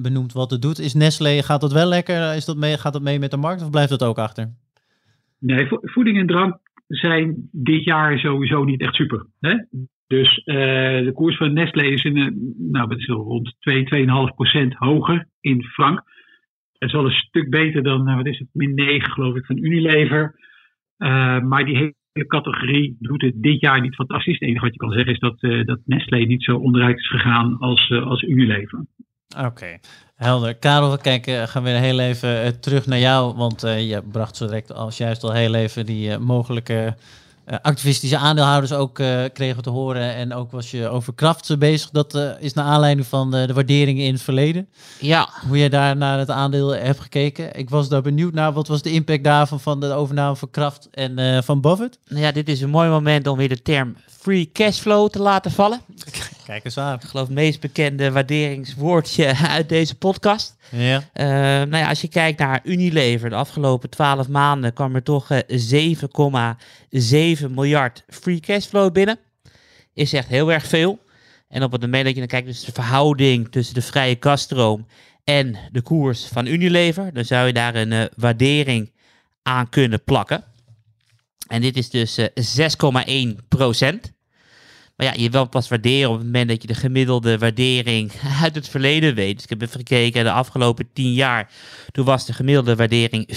[0.00, 0.78] benoemd wat het doet.
[0.78, 2.34] Is Nestlé, gaat dat wel lekker?
[2.34, 4.52] Is dat mee, gaat dat mee met de markt of blijft dat ook achter?
[5.38, 9.26] Nee, vo- voeding en drank zijn dit jaar sowieso niet echt super.
[9.40, 9.54] Hè?
[10.18, 10.54] Dus eh,
[11.04, 15.98] de koers van Nestlé is in, nou, is rond 2, 2,5 procent hoger in frank.
[16.78, 19.46] Het is wel een stuk beter dan, eh, wat is het, min 9 geloof ik,
[19.46, 20.34] van Unilever.
[20.96, 24.38] Eh, maar die hele categorie doet het dit jaar niet fantastisch.
[24.38, 27.58] Het enige wat je kan zeggen is dat, dat Nestlé niet zo onderuit is gegaan
[27.58, 28.84] als, als Unilever.
[29.44, 29.78] Oké,
[30.16, 30.54] helder.
[30.54, 34.72] Karel, we kijken, gaan weer heel even terug naar jou, want je bracht zo direct
[34.72, 36.94] als juist al heel even die mogelijke
[37.44, 41.90] eh, activistische aandeelhouders ook eh, kregen te horen en ook was je over kracht bezig.
[41.90, 44.68] Dat eh, is naar aanleiding van de waarderingen in het verleden.
[45.00, 47.58] Ja, Hoe jij daar naar het aandeel hebt gekeken.
[47.58, 50.88] Ik was daar benieuwd naar, wat was de impact daarvan van de overname van Kraft
[50.90, 51.98] en van Buffett?
[52.06, 55.50] nou ja, dit is een mooi moment om weer de term free cashflow te laten
[55.50, 55.80] vallen.
[56.44, 56.94] Kijk eens aan.
[56.94, 60.56] Ik geloof het meest bekende waarderingswoordje uit deze podcast.
[60.70, 61.02] Ja.
[61.12, 65.30] Eh, nou ja, als je kijkt naar Unilever, de afgelopen 12 maanden kwam er toch
[65.30, 65.96] eh,
[67.40, 69.18] 7,7 miljard free cashflow binnen.
[69.94, 70.98] Is echt heel erg veel.
[71.48, 74.86] En op het moment dat je dan kijkt, dus de verhouding tussen de vrije kaststroom
[75.24, 78.92] en de koers van Unilever, dan zou je daar een eh, waardering
[79.42, 80.44] aan kunnen plakken.
[81.46, 84.12] En dit is dus eh 6,1 procent.
[84.96, 88.12] Maar ja, je wil pas waarderen op het moment dat je de gemiddelde waardering
[88.42, 89.34] uit het verleden weet.
[89.34, 91.50] Dus ik heb even gekeken, de afgelopen 10 jaar,
[91.90, 93.28] toen was de gemiddelde waardering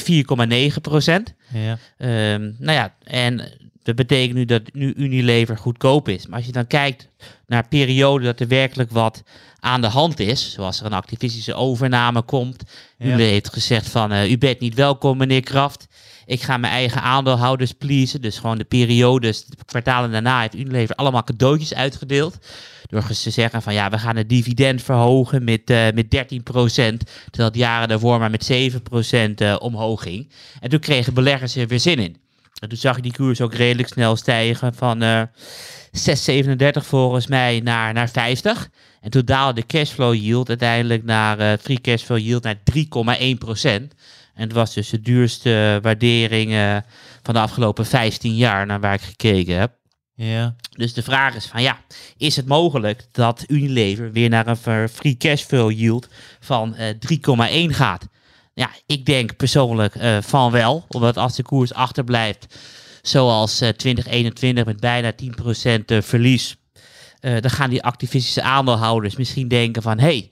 [0.74, 1.34] 4,9 procent.
[1.54, 1.78] Ja.
[1.98, 3.52] Ehm, nou ja, en
[3.84, 6.28] dat betekent nu dat nu Unilever goedkoop is.
[6.28, 7.10] Maar als je dan kijkt
[7.48, 9.24] naar perioden dat er werkelijk wat
[9.60, 12.64] aan de hand is, zoals er een activistische overname komt.
[12.98, 13.06] Ja.
[13.06, 15.88] Unilever heeft gezegd van, eh, u bent niet welkom meneer Kraft.
[16.26, 18.22] Ik ga mijn eigen aandeelhouders pleasen.
[18.22, 22.38] Dus gewoon de periodes, de kwartalen daarna heeft Unilever allemaal cadeautjes uitgedeeld.
[22.90, 26.10] Door te zeggen van ja, we gaan het dividend verhogen met, eh met 13%.
[26.46, 30.30] Terwijl het jaren daarvoor maar met 7% eh, omhoog ging.
[30.60, 32.18] En toen kregen beleggers er weer zin in.
[32.60, 35.22] En toen zag je die koers ook redelijk snel stijgen van eh
[35.96, 38.70] 6,37 volgens mij naar, naar 50.
[39.02, 43.96] En toen daalde de cashflow yield uiteindelijk naar, eh free cashflow yield naar 3,1%.
[44.36, 46.78] En het was dus de duurste waardering eh,
[47.24, 49.72] van de afgelopen 15 jaar naar waar ik gekeken heb.
[50.16, 50.56] Ja.
[50.70, 51.78] Dus de vraag is van ja,
[52.18, 56.08] is het mogelijk dat Unilever weer naar een free cash flow yield
[56.40, 58.08] van eh 3,1 gaat?
[58.54, 62.58] Ja, ik denk persoonlijk eh, van wel, omdat als de koers achterblijft
[63.08, 66.56] zoals eh 2021 met bijna 10% eh, verlies,
[67.20, 70.30] eh, dan gaan die activistische aandeelhouders misschien denken van hé, hey,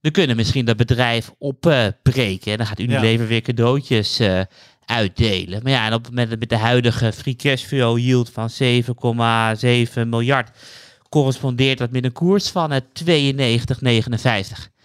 [0.00, 2.52] we kunnen misschien dat bedrijf opbreken.
[2.52, 4.40] en dan gaat Unilever weer cadeautjes eh,
[4.84, 5.62] uitdelen.
[5.62, 10.08] Maar ja, en op het moment met de huidige free cash flow yield van 7,7
[10.08, 10.50] miljard
[11.08, 14.77] correspondeert dat met een koers van het 92,59.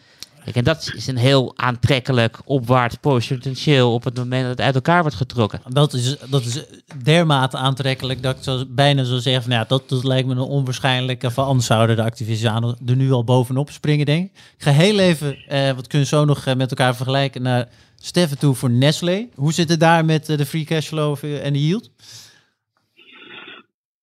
[0.44, 4.76] Kijk, en dat is een heel aantrekkelijk opwaarts potentieel op het moment dat het uit
[4.76, 5.62] elkaar wordt getrokken.
[5.68, 6.66] Dat is, dat is
[7.04, 10.40] dermate aantrekkelijk dat ik zo, bijna zou zeggen van ja, dat, dat lijkt me een
[10.40, 11.32] onwaarschijnlijke.
[11.32, 14.32] Van anders zouden de activisten aan er nu al bovenop springen, denk ik.
[14.58, 17.68] Ik ga heel even, eh, wat kunnen we zo nog eh, met elkaar vergelijken, naar
[18.06, 19.28] Steffen toe voor Nestlé.
[19.36, 21.92] Hoe zit het daar met eh, de free cash flow eh, en de yield?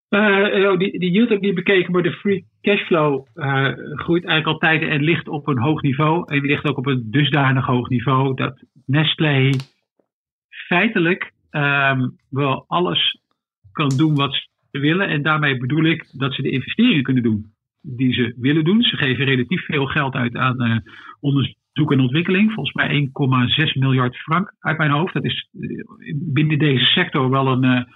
[0.09, 0.21] Eh,
[0.71, 4.47] oh, die, die yield heb ik niet bekeken, maar de free cashflow eh groeit eigenlijk
[4.47, 6.35] altijd en ligt op een hoog niveau.
[6.35, 9.51] En ligt ook op een dusdanig hoog niveau dat Nestlé
[10.49, 13.21] feitelijk ehm, wel alles
[13.73, 14.33] kan doen wat
[14.71, 15.09] ze willen.
[15.09, 17.47] En daarmee bedoel ik dat ze de investeringen kunnen doen
[17.83, 18.83] die ze willen doen.
[18.83, 20.77] Ze geven relatief veel geld uit aan eh,
[21.21, 22.53] onderzoek en ontwikkeling.
[22.53, 23.11] Volgens mij
[23.67, 25.15] 1,6 miljard frank uit mijn hoofd.
[25.15, 25.85] Dat is eh,
[26.17, 27.87] binnen deze sector wel een,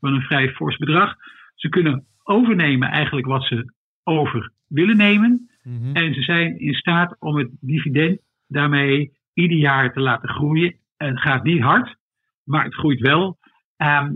[0.00, 1.14] wel een vrij fors bedrag.
[1.54, 3.72] Ze kunnen overnemen eigenlijk wat ze
[4.04, 5.50] over willen nemen.
[5.92, 10.74] En ze zijn in staat om het dividend daarmee ieder jaar te laten groeien.
[10.96, 11.96] En het gaat niet hard,
[12.44, 13.38] maar het groeit wel.
[13.76, 14.14] Ehm,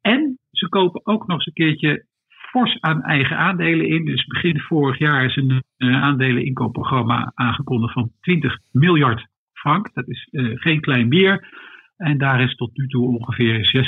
[0.00, 4.04] en ze kopen ook nog eens een keertje fors aan eigen aandelen in.
[4.04, 9.94] Dus begin vorig jaar is een uh, aandeleninkoopprogramma aangekondigd van 20 miljard frank.
[9.94, 11.48] Dat is uh, geen klein bier.
[11.96, 13.84] En daar is tot nu toe ongeveer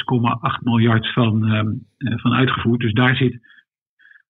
[0.59, 2.81] 6,8 miljard van, um, uh, van uitgevoerd.
[2.81, 3.41] Dus daar zit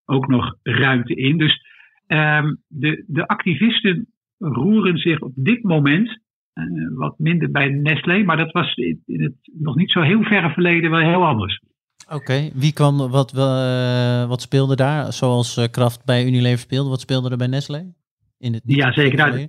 [0.05, 1.39] ook nog ruimte in.
[1.39, 1.61] Dus
[2.07, 4.07] um, de, de activisten
[4.39, 6.23] roeren zich op dit moment
[6.55, 8.23] uh, wat minder bij Nestlé.
[8.23, 11.61] Maar dat was in het nog niet zo heel verre verleden wel heel anders.
[12.07, 12.53] Oké, okay.
[12.55, 15.13] wie kwam, wat, uh, wat speelde daar?
[15.13, 17.93] Zoals uh, Kraft bij Unilever speelde, wat speelde er bij Nestlé?
[18.39, 19.19] In het ja, zeker.
[19.19, 19.49] Nou,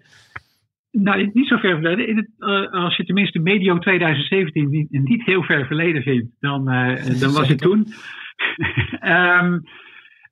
[0.92, 2.08] nou, niet zo ver verleden.
[2.08, 6.66] In het, uh, als je tenminste medio 2017 niet, niet heel ver verleden vindt, dan,
[7.22, 7.88] dan was het toen.
[9.02, 9.62] um,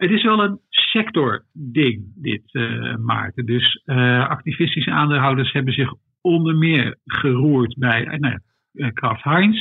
[0.03, 2.53] het is wel een sector-ding, dit,
[2.99, 3.45] Maarten.
[3.45, 3.81] Dus
[4.27, 8.39] activistische aandeelhouders hebben zich onder meer geroerd bij nou,
[8.93, 9.57] Kraft Heinz,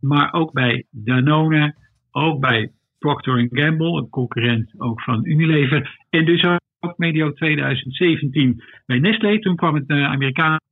[0.00, 1.74] maar ook bij Danone,
[2.10, 5.98] ook bij Procter Gamble, een concurrent ook van Unilever.
[6.10, 6.44] En dus
[6.80, 9.38] ook medio 2017 bij Nestlé.
[9.38, 10.66] Toen kwam het uh, Amerikaanse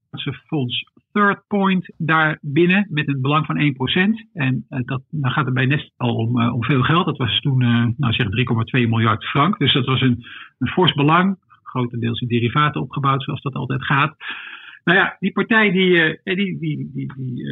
[0.46, 0.84] fonds
[1.16, 4.32] Third Point daar binnen met een belang van 1%.
[4.32, 7.06] En uh, dat, dan gaat het bij Nestlé al om, uh, om veel geld.
[7.06, 9.58] Dat was toen uh, nou zeg 3,2 miljard frank.
[9.58, 10.24] Dus dat was een,
[10.58, 11.36] een fors belang.
[11.62, 14.16] Grotendeels in derivaten opgebouwd, zoals dat altijd gaat.
[14.84, 17.42] Nou ja, die partij die, die, die, die, die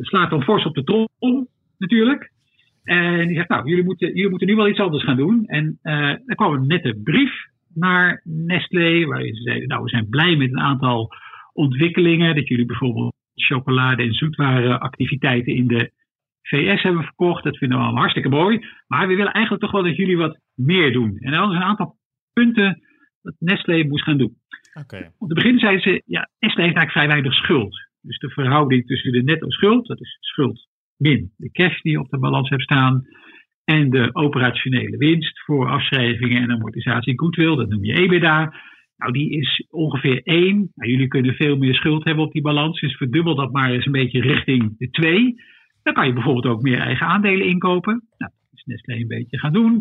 [0.00, 1.48] slaat dan fors op de trom,
[1.78, 2.32] natuurlijk.
[2.84, 5.46] En die zegt, nou, jullie moeten, jullie moeten nu wel iets anders gaan doen.
[5.46, 7.32] En er kwam een nette brief
[7.74, 11.12] naar Nestlé, waarin ze zeiden, nou, we zijn blij met een aantal
[11.52, 12.34] ontwikkelingen.
[12.34, 15.90] Dat jullie bijvoorbeeld chocolade- en zoetwarenactiviteiten in de
[16.42, 17.44] VS hebben verkocht.
[17.44, 18.66] Dat vinden we allemaal hartstikke mooi.
[18.86, 21.18] Maar we willen eigenlijk toch wel dat jullie wat meer doen.
[21.18, 21.96] En er was een aantal
[22.32, 22.80] punten
[23.22, 24.36] dat Nestlé moest gaan doen.
[24.80, 25.10] Okay.
[25.18, 27.90] Om te beginnen zeiden ze, ja, Nestlé heeft eigenlijk vrij weinig schuld.
[28.00, 32.00] Dus de verhouding tussen de netto schuld, dat is schuld min de cash die je
[32.00, 33.06] op de balans hebt staan,
[33.64, 38.54] en de operationele winst voor afschrijvingen en amortisatie goodwill, dat noem je EBITDA.
[39.02, 40.70] Nou, die is ongeveer 1.
[40.74, 43.86] Nou, jullie kunnen veel meer schuld hebben op die balans, dus verdubbel dat maar eens
[43.86, 45.34] een beetje richting de 2.
[45.82, 47.92] Dan kan je bijvoorbeeld ook meer eigen aandelen inkopen.
[47.92, 49.72] Nou, dat is Nestlé een beetje gaan doen.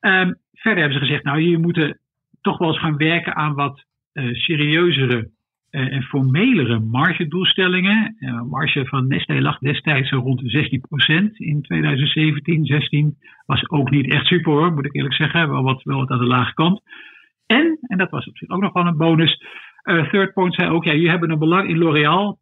[0.00, 1.98] Um, verder hebben ze gezegd, nou, jullie moeten
[2.40, 5.30] toch wel eens gaan werken aan wat uh, serieuzere
[5.70, 8.16] uh, en formelere margedoelstellingen.
[8.18, 10.80] Uh, marge van Nestlé lag destijds zo rond de
[11.28, 13.16] 16% in 2017, 16.
[13.46, 15.50] Was ook niet echt super hoor, moet ik eerlijk zeggen.
[15.50, 16.82] Wel wat, wel wat aan de lage kant.
[17.50, 19.42] En, en dat was op zich ook nog wel een bonus.
[19.84, 22.38] Uh, Third Point zei ook, ja, jullie hebben een belang in L'Oréal.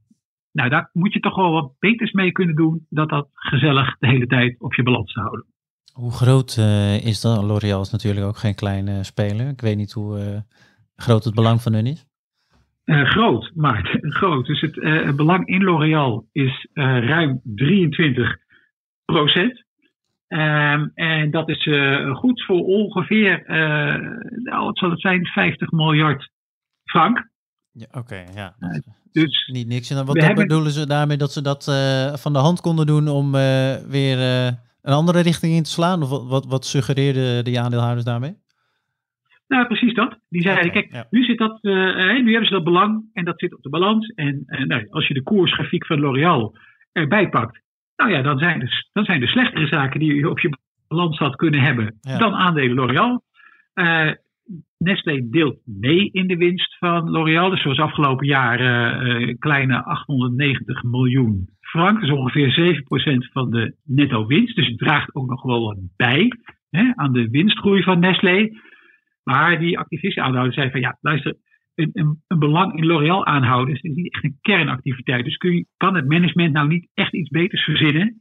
[0.52, 2.86] Nou, daar moet je toch wel wat beters mee kunnen doen.
[2.88, 5.46] Dat dat gezellig de hele tijd op je balans te houden.
[5.92, 7.42] Hoe groot uh, is dat?
[7.42, 9.48] L'Oréal is natuurlijk ook geen kleine speler.
[9.48, 10.40] Ik weet niet hoe uh,
[10.96, 12.06] groot het belang van hun is.
[12.84, 14.46] Uh, groot, maar groot.
[14.46, 18.36] Dus het uh, belang in L'Oréal is uh, ruim 23
[19.04, 19.64] procent.
[20.28, 21.68] Um, en dat is
[22.12, 23.42] goed voor ongeveer,
[24.42, 26.30] nou, wat zal het zijn, 50 miljard
[26.84, 27.28] frank.
[27.72, 28.54] Ja, Oké, ja.
[29.12, 29.90] Dus Niet niks.
[29.90, 32.86] En dan, wat hebben- bedoelen ze daarmee dat ze dat eh, van de hand konden
[32.86, 34.46] doen om eh, weer eh,
[34.82, 36.02] een andere richting in te slaan?
[36.02, 38.36] Of wat, wat, suggereerden die aandeelhouders daarmee?
[39.48, 40.18] nou, precies dat.
[40.28, 41.06] Die zeiden, kijk, ja.
[41.10, 43.68] nu, zit dat, eh, eh, nu hebben ze dat belang en dat zit op de
[43.68, 44.12] balans.
[44.14, 46.56] En eh, nou, als je de koersgrafiek van L'Oréal
[46.92, 47.60] erbij pakt,
[47.98, 51.18] nou ja, dan zijn, de, dan zijn de slechtere zaken die je op je balans
[51.18, 52.18] had kunnen hebben Ja.
[52.18, 53.22] dan aandelen L'Oréal.
[53.74, 54.10] Eh
[54.78, 57.50] Nestlé deelt mee in de winst van L'Oréal.
[57.50, 62.00] Dus zoals afgelopen jaar eh, kleine 890 miljoen frank.
[62.00, 64.56] Dus ongeveer 7% van de netto winst.
[64.56, 66.32] Dus het draagt ook nog wel wat bij
[66.70, 68.50] hè, aan de winstgroei van Nestlé.
[69.22, 71.34] Maar die activistische aanhouders zeiden van ja, luister,
[71.78, 75.24] een, een, een belang in L'Oréal aanhouden is niet echt een kernactiviteit.
[75.24, 78.20] Dus kun je, kan het management nou niet echt iets beters verzinnen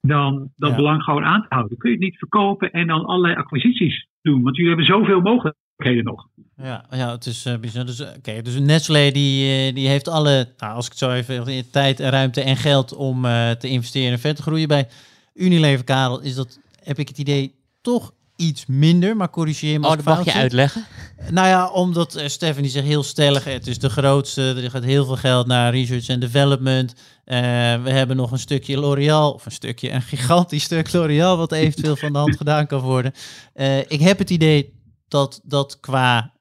[0.00, 0.76] dan dat Ja.
[0.76, 1.78] belang gewoon aan te houden?
[1.78, 4.42] Kun je het niet verkopen en dan allerlei acquisities doen?
[4.42, 6.28] Want jullie hebben zoveel mogelijkheden nog.
[6.56, 7.96] Ja, ja het is eh, bijzonder.
[7.96, 11.10] Dus, eh, oké, dus Nestlé die, eh, die heeft alle, nou, als ik het zo
[11.10, 13.22] even tijd, ruimte en geld om
[13.58, 14.68] te investeren en verder te groeien.
[14.68, 14.88] Bij
[15.34, 19.96] Unilever, Karel, is dat, heb ik het idee, toch iets minder, maar corrigeer me Oh,
[19.96, 20.84] dat mag je uitleggen.
[21.30, 25.04] Nou ja, omdat uh, Stephanie zegt heel stellig, het is de grootste, er gaat heel
[25.04, 26.90] veel geld naar research en development.
[26.90, 27.36] Uh,
[27.82, 31.96] we hebben nog een stukje L'Oreal, of een stukje, een gigantisch stuk L'Oreal, wat eventueel
[31.96, 33.12] van de hand gedaan kan worden.
[33.54, 34.72] Uh, ik heb het idee
[35.08, 36.32] dat dat qua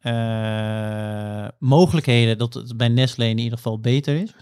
[1.60, 4.34] mogelijkheden, dat het bij Nestlé in ieder geval beter is.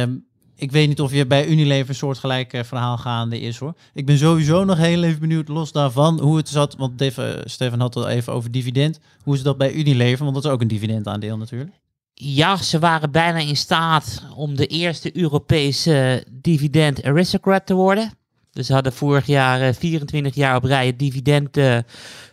[0.00, 0.26] Um,
[0.56, 3.74] ik weet niet of je bij Unilever een soortgelijk uh, verhaal gaande is hoor.
[3.94, 6.76] Ik ben sowieso nog heel even benieuwd, los daarvan, hoe het zat.
[6.76, 9.00] Want Dave, Stefan had het al even over dividend.
[9.22, 10.22] Hoe is dat bij Unilever?
[10.24, 11.70] Want dat is ook een dividendaandeel natuurlijk.
[12.14, 18.12] Ja, ze waren bijna in staat om de eerste Europese dividend aristocrat te worden.
[18.54, 21.78] Dus ze hadden vorig jaar uh, 24 jaar op rij het dividend uh,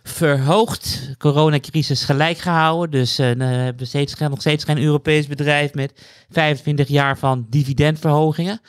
[0.02, 1.14] verhoogd.
[1.18, 2.90] Coronacrisis gelijk gehouden.
[2.90, 8.60] Dus uh, we hebben steeds, nog steeds geen Europees bedrijf met 25 jaar van dividendverhogingen.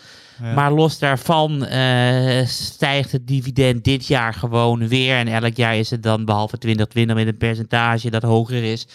[0.41, 0.54] Ja.
[0.54, 5.16] Maar los daarvan uh, stijgt het dividend dit jaar gewoon weer.
[5.16, 8.88] En elk jaar is het dan behalve 2020 met een percentage dat hoger is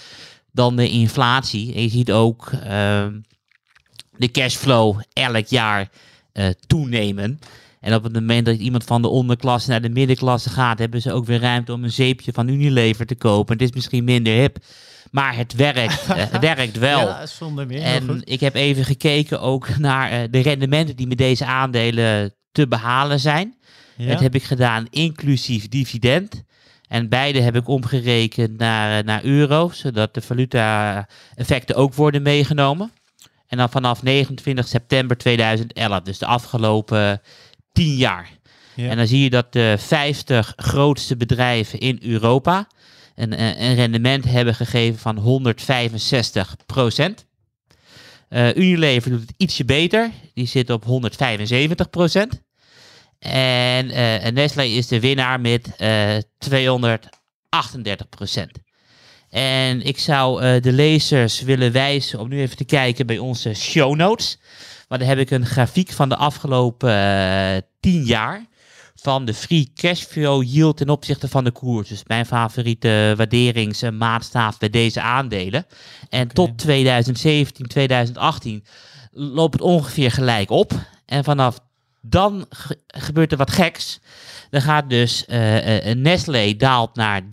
[0.52, 1.74] dan de inflatie.
[1.74, 3.06] En je ziet ook uh,
[4.16, 5.88] de cashflow elk jaar
[6.66, 7.38] toenemen.
[7.80, 11.12] En op het moment dat iemand van de onderklasse naar de middenklasse gaat, hebben ze
[11.12, 13.52] ook weer ruimte om een zeepje van Unilever te kopen.
[13.52, 14.58] Het is misschien minder hip,
[15.10, 17.00] maar het werkt, uh, het werkt wel.
[17.00, 17.82] Ja, zonder meer.
[17.82, 22.68] En ik heb even gekeken ook naar uh, de rendementen die met deze aandelen te
[22.68, 23.56] behalen zijn.
[23.96, 24.06] Ja.
[24.06, 26.42] Dat heb ik gedaan inclusief dividend.
[26.88, 32.92] En beide heb ik omgerekend naar, naar euro, zodat de valuta-effecten ook worden meegenomen.
[33.46, 37.20] En dan vanaf 29 september 2011, dus de afgelopen
[37.78, 38.30] 10 jaar.
[38.74, 38.88] Ja.
[38.88, 42.68] En dan zie je dat de 50 grootste bedrijven in Europa
[43.14, 47.26] een, een rendement hebben gegeven van 165 procent.
[48.30, 52.42] Uh, Unilever doet het ietsje beter, die zit op 175 procent.
[53.18, 58.58] En uh, Nestlé is de winnaar met uh, 238 procent.
[59.30, 63.94] En ik zou de lezers willen wijzen om nu even te kijken bij onze show
[63.94, 64.38] notes.
[64.88, 68.46] Maar daar heb ik een grafiek van de afgelopen uh, 10 jaar.
[68.94, 71.88] Van de free cashflow yield ten opzichte van de koers.
[71.88, 75.66] Dus mijn favoriete waarderingsmaatstaaf bij deze aandelen.
[76.08, 76.34] En okay.
[76.34, 78.64] tot 2017, 2018
[79.10, 80.72] loopt het ongeveer gelijk op.
[81.06, 81.58] En vanaf
[82.00, 84.00] dan ge gebeurt er wat geks.
[84.50, 87.28] Dan gaat dus uh, uh, Nestlé daalt naar 3,1.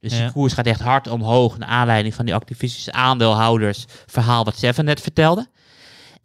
[0.00, 0.22] Dus ja.
[0.22, 1.58] die koers gaat echt hard omhoog.
[1.58, 3.84] Naar aanleiding van die activistische aandeelhouders.
[4.06, 5.48] Verhaal wat Seven net vertelde.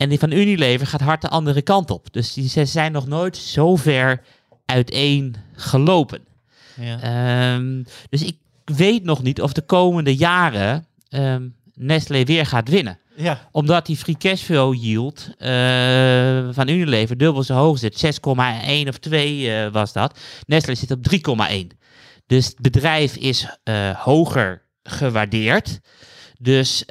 [0.01, 2.07] En die van Unilever gaat hard de andere kant op.
[2.11, 4.21] Dus die ze zijn nog nooit zo ver
[4.65, 6.19] uiteen gelopen.
[6.75, 7.53] Ja.
[7.55, 12.99] Um, dus ik weet nog niet of de komende jaren um, Nestlé weer gaat winnen.
[13.15, 13.49] Ja.
[13.51, 18.05] Omdat die free cashflow yield uh, van Unilever dubbel zo hoog zit.
[18.05, 20.19] 6,1 of 2 uh, was dat.
[20.45, 21.05] Nestlé zit op
[21.51, 21.55] 3,1.
[22.25, 25.79] Dus het bedrijf is uh, hoger gewaardeerd.
[26.39, 26.85] Dus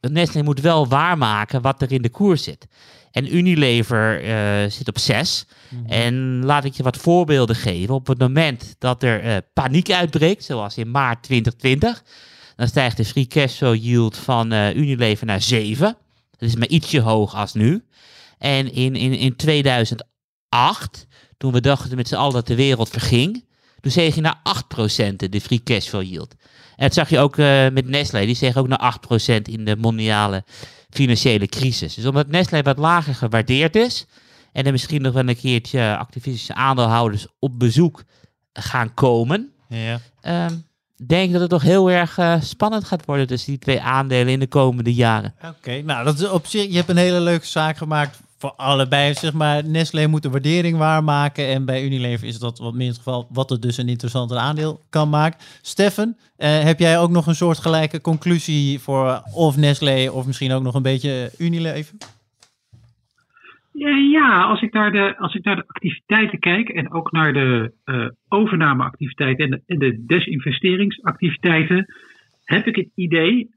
[0.00, 2.66] Nestlé moet wel waarmaken wat er in de koers zit.
[3.10, 5.46] En Unilever uh, zit op 6.
[5.68, 5.90] Mm -hmm.
[5.90, 7.94] En laat ik je wat voorbeelden geven.
[7.94, 12.04] Op het moment dat er uh, paniek uitbreekt, zoals in maart 2020,
[12.56, 15.96] dan stijgt de free cashflow yield van uh, Unilever naar 7.
[16.30, 17.84] Dat is maar ietsje hoog als nu.
[18.38, 23.44] En in, in, in 2008, toen we dachten met z'n allen dat de wereld verging,
[23.80, 24.40] toen zeeg je naar
[25.12, 26.34] 8% de free cashflow yield.
[26.78, 28.98] En dat zag je ook uh, met Nestlé, die zeeg ook naar
[29.38, 30.44] 8% in de mondiale
[30.90, 31.94] financiële crisis.
[31.94, 34.06] Dus omdat Nestlé wat lager gewaardeerd is,
[34.52, 38.02] en er misschien nog wel een keertje activistische aandeelhouders op bezoek
[38.52, 40.00] gaan komen, ja.
[40.22, 40.66] um,
[41.06, 44.40] denk dat het toch heel erg uh, spannend gaat worden tussen die twee aandelen in
[44.40, 45.34] de komende jaren.
[45.44, 49.14] Oké, nou dat is op zich, je hebt een hele leuke zaak gemaakt voor allebei.
[49.14, 53.28] Zeg maar, Nestlé moet de waardering waarmaken en bij Unilever is dat wat minst geval
[53.30, 55.40] wat het dus een interessanter aandeel kan maken.
[55.62, 60.62] Steffen, uh, heb jij ook nog een soortgelijke conclusie voor of Nestlé of misschien ook
[60.62, 61.94] nog een beetje Unilever?
[64.10, 67.72] Ja, als ik naar de, als ik naar de activiteiten kijk en ook naar de
[68.28, 71.94] overnameactiviteiten en de, en de, desinvesteringsactiviteiten,
[72.44, 73.50] heb ik het idee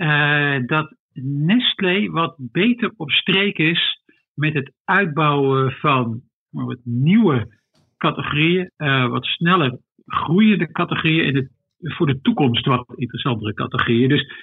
[0.65, 4.00] dat Nestlé wat beter op streek is
[4.33, 7.59] met het uitbouwen van wat nieuwe
[7.97, 14.09] categorieën, uh, wat sneller groeiende categorieën en het, voor de toekomst wat interessantere categorieën.
[14.09, 14.33] Dus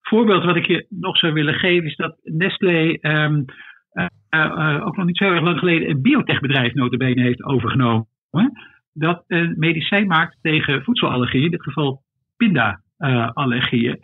[0.00, 3.44] voorbeeld wat ik je nog zou willen geven is dat Nestlé um,
[4.30, 8.06] uh, ook nog niet zo erg lang geleden een biotechbedrijf notabene heeft overgenomen.
[8.92, 12.02] Dat een medicijn maakt tegen voedselallergieën, in dit geval
[12.36, 13.98] pinda-allergieën.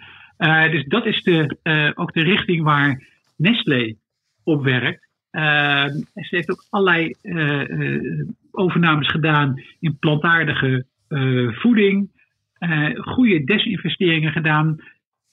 [0.71, 3.95] dus dat is de, ook de richting waar Nestlé
[4.45, 5.08] op werkt.
[5.31, 7.15] Ze heeft ook allerlei
[8.51, 10.87] overnames gedaan in plantaardige
[11.51, 12.11] voeding.
[12.95, 14.77] goede desinvesteringen gedaan.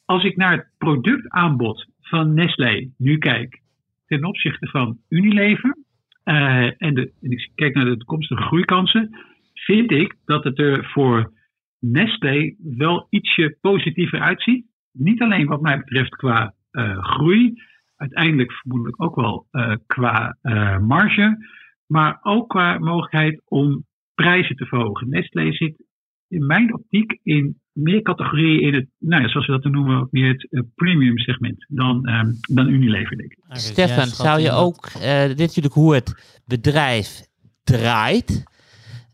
[0.05, 3.61] Als ik naar het productaanbod van Nestlé nu kijk,
[4.05, 5.77] ten opzichte van Unilever
[6.23, 9.17] en, de, en ik kijk naar de toekomstige groeikansen,
[9.53, 11.31] vind ik dat het er voor
[11.79, 14.65] Nestlé wel ietsje positiever uitziet.
[14.91, 16.53] Niet alleen wat mij betreft qua
[16.99, 17.61] groei,
[17.95, 20.37] uiteindelijk vermoedelijk ook wel uh, qua
[20.81, 21.37] marge,
[21.85, 25.09] maar ook qua mogelijkheid om prijzen te verhogen.
[25.09, 25.83] Nestlé zit
[26.27, 30.27] in mijn optiek in meer categorieën in het, nou ja, zoals we dat noemen, meer
[30.27, 33.39] het uh, premium segment dan, um, dan Unilever, denk ik.
[33.43, 37.27] Okay, Stefan, zou je ook, uh, dit is natuurlijk hoe het bedrijf
[37.63, 38.43] draait,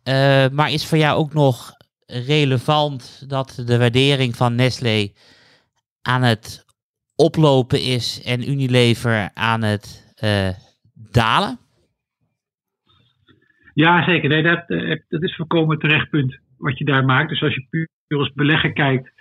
[0.04, 1.72] uh, maar is voor jou ook nog
[2.06, 5.12] relevant dat de waardering van Nestlé
[6.02, 6.66] aan het
[7.16, 10.14] oplopen is en Unilever aan het
[11.12, 11.60] dalen?
[13.74, 14.30] Ja, zeker.
[14.30, 14.68] Nee, dat,
[15.10, 17.30] dat is voorkomen terecht punt wat je daar maakt.
[17.30, 17.88] Dus als je puur
[18.20, 19.12] als belegger kijkt,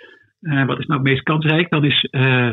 [0.41, 2.51] uh, wat is nou het meest kansrijk, dan is, uh,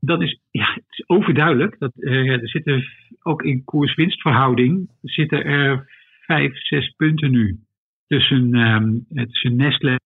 [0.00, 1.78] dan is ja, het is overduidelijk.
[1.78, 2.84] Dat, er zitten
[3.22, 5.86] ook in koers-winstverhouding zitten er
[6.20, 7.58] vijf, zes punten nu
[8.06, 9.96] tussen, um, tussen Nestlé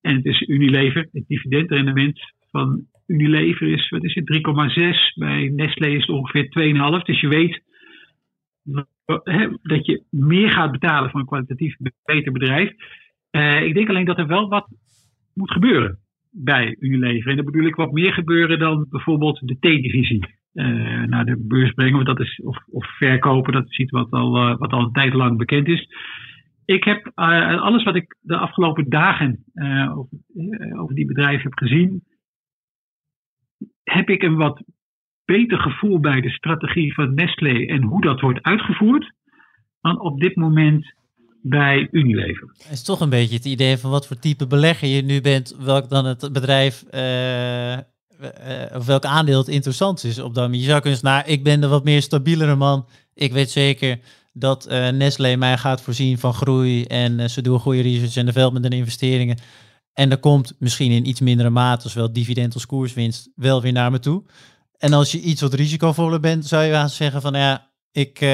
[0.00, 1.08] en tussen Unilever.
[1.12, 2.20] Het dividendrendement
[2.58, 5.14] van Unilever is, wat is het, 3,6.
[5.14, 6.44] Bij Nestlé is het ongeveer
[6.98, 7.04] 2,5.
[7.04, 7.62] Dus je weet
[9.62, 12.72] dat je meer gaat betalen voor een kwalitatief beter bedrijf.
[13.30, 14.68] Uh, ik denk alleen dat er wel wat
[15.34, 15.98] moet gebeuren
[16.30, 17.30] bij Unilever.
[17.30, 21.72] En dan bedoel ik wat meer gebeuren dan bijvoorbeeld de T-divisie uh, naar de beurs
[21.72, 21.98] brengen.
[21.98, 22.40] Of, dat is,
[22.70, 25.88] of, verkopen, dat is iets wat al, uh, wat al een tijd lang bekend is.
[26.64, 29.44] Ik heb alles wat ik de afgelopen dagen
[29.94, 30.18] over,
[30.78, 32.02] over die bedrijven heb gezien,
[33.90, 34.62] heb ik een wat
[35.24, 39.12] beter gevoel bij de strategie van Nestlé en hoe dat wordt uitgevoerd,
[39.80, 40.94] dan op dit moment
[41.42, 42.52] bij Unilever.
[42.58, 45.56] Het is toch een beetje het idee van wat voor type belegger je nu bent,
[45.58, 47.78] welk dan het bedrijf uh, uh,
[48.74, 51.60] of welk aandeel het interessant is op dat Je zou kunnen zeggen, nou, ik ben
[51.60, 52.86] de wat meer stabielere man.
[53.14, 53.98] Ik weet zeker
[54.32, 58.64] dat uh, Nestlé mij gaat voorzien van groei en ze doen goede research en development
[58.64, 59.38] en investeringen.
[59.96, 63.90] En er komt misschien in iets mindere mate, zowel dividend als koerswinst, wel weer naar
[63.90, 64.22] me toe.
[64.78, 68.28] En als je iets wat risicovoller bent, zou je wel zeggen van ja, ik uh,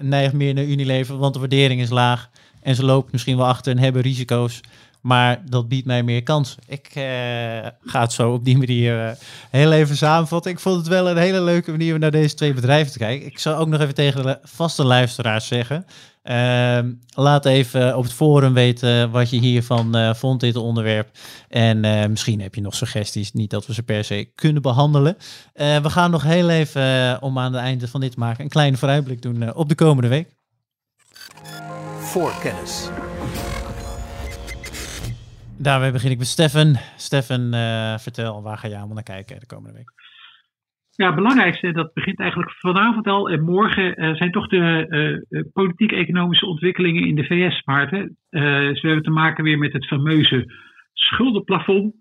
[0.00, 2.30] neig meer naar Unilever, want de waardering is laag.
[2.62, 4.60] En ze lopen misschien wel achter en hebben risico's.
[5.00, 6.56] Maar dat biedt mij meer kans.
[6.66, 7.02] Ik uh,
[7.84, 9.10] ga het zo op die manier uh,
[9.50, 10.50] heel even samenvatten.
[10.50, 13.26] Ik vond het wel een hele leuke manier om naar deze twee bedrijven te kijken.
[13.26, 15.86] Ik zou ook nog even tegen de vaste luisteraars zeggen.
[16.22, 16.78] Uh,
[17.14, 21.10] laat even op het forum weten wat je hiervan uh, vond, dit onderwerp.
[21.48, 25.16] En uh, misschien heb je nog suggesties, niet dat we ze per se kunnen behandelen.
[25.54, 28.76] we gaan nog heel even, om aan het einde van dit te maken, een kleine
[28.76, 30.36] vooruitblik doen op de komende week.
[31.98, 32.88] Voorkennis.
[35.56, 36.78] Daarmee begin ik met Stefan.
[36.96, 37.50] Stefan,
[37.98, 39.99] vertel, waar ga je allemaal naar kijken de komende week?
[41.00, 45.42] Ja, het belangrijkste, dat begint eigenlijk vanavond al en morgen, uh, zijn toch de uh,
[45.52, 48.16] politiek-economische ontwikkelingen in de VS, Maarten.
[48.30, 50.52] Uh, we hebben te maken weer met het fameuze
[50.92, 51.94] schuldenplafond,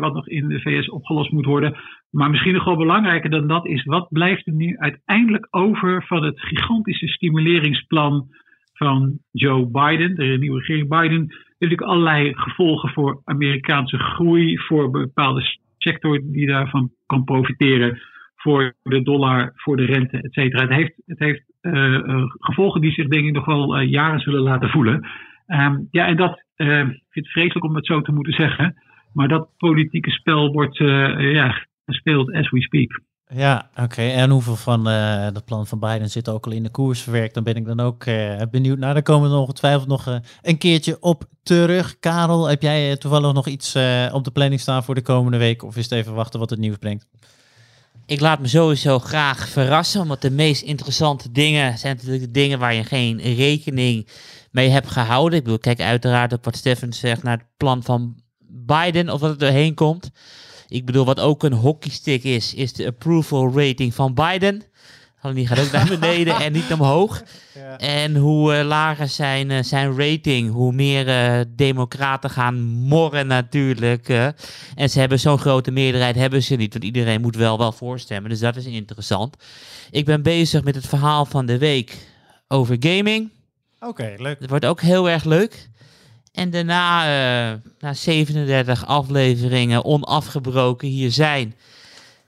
[0.00, 1.76] wat nog in de VS opgelost moet worden.
[2.10, 6.24] Maar misschien nog wel belangrijker dan dat is, wat blijft er nu uiteindelijk over van
[6.24, 8.28] het gigantische stimuleringsplan
[8.72, 11.26] van Joe Biden, de nieuwe regering Biden.
[11.58, 15.42] Natuurlijk allerlei gevolgen voor Amerikaanse groei, voor bepaalde
[15.88, 18.00] sector die daarvan kan profiteren
[18.36, 20.60] voor de dollar, voor de rente, et cetera.
[20.60, 24.40] Het heeft, het heeft uh, gevolgen die zich denk ik nog wel uh, jaren zullen
[24.40, 25.08] laten voelen.
[25.46, 28.74] Um, ja, en dat uh, ik vind vreselijk om het zo te moeten zeggen.
[29.12, 30.76] Maar dat politieke spel wordt
[31.18, 33.00] ja, gespeeld as we speak.
[33.28, 34.02] Ja, oké.
[34.02, 37.34] En hoeveel van uh, dat plan van Biden zit ook al in de koers verwerkt?
[37.34, 38.94] Dan ben ik dan ook uh, benieuwd naar.
[38.94, 41.98] Daar komen we ongetwijfeld nog uh, een keertje op terug.
[42.00, 43.76] Karel, heb jij toevallig nog iets
[44.12, 45.62] op de planning staan voor de komende week?
[45.62, 47.06] Of is het even wachten wat het nieuws brengt?
[48.06, 52.58] Ik laat me sowieso graag verrassen, want de meest interessante dingen zijn natuurlijk de dingen
[52.58, 54.08] waar je geen rekening
[54.50, 55.38] mee hebt gehouden.
[55.38, 58.16] Ik bedoel, kijk uiteraard op wat Stefan zegt naar het plan van
[58.48, 60.10] Biden, of wat er doorheen komt.
[60.74, 64.62] Ik bedoel, wat ook een hockeystick is, is de approval rating van Biden.
[65.20, 67.22] Alleen die gaat ook naar beneden en niet omhoog.
[67.54, 67.78] Ja.
[67.78, 74.08] En hoe uh, lager zijn, uh, zijn rating, hoe meer uh, democraten gaan morren natuurlijk.
[74.74, 76.72] en ze hebben zo'n grote meerderheid, hebben ze niet.
[76.72, 79.36] Want iedereen moet wel wel voorstemmen, dus dat is interessant.
[79.90, 81.96] Ik ben bezig met het verhaal van de week
[82.48, 83.30] over gaming.
[83.80, 84.40] Oké, leuk.
[84.40, 85.68] Het wordt ook heel erg leuk.
[86.34, 87.02] En daarna,
[87.52, 91.54] uh, na 37 afleveringen onafgebroken hier zijn,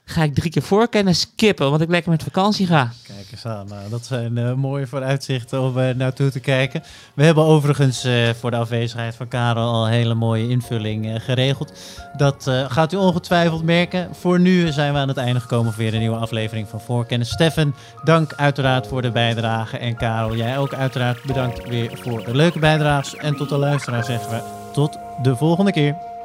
[0.09, 2.91] ga ik drie keer voorkennis skippen, want ik lekker met vakantie ga.
[3.03, 6.83] Kijk eens aan, nou, dat zijn uh, mooie vooruitzichten om uh, naartoe te kijken.
[7.13, 8.07] We hebben overigens
[8.39, 11.71] voor de afwezigheid van Karel al een hele mooie invulling geregeld.
[12.17, 14.15] Dat gaat u ongetwijfeld merken.
[14.15, 17.29] Voor nu zijn we aan het einde gekomen voor weer een nieuwe aflevering van Voorkennis.
[17.29, 19.77] Steffen, dank uiteraard voor de bijdrage.
[19.77, 23.15] En Karel, jij ook uiteraard bedankt weer voor de leuke bijdrages.
[23.15, 24.41] En tot de luisteraar zeggen we
[24.73, 26.16] tot de volgende keer.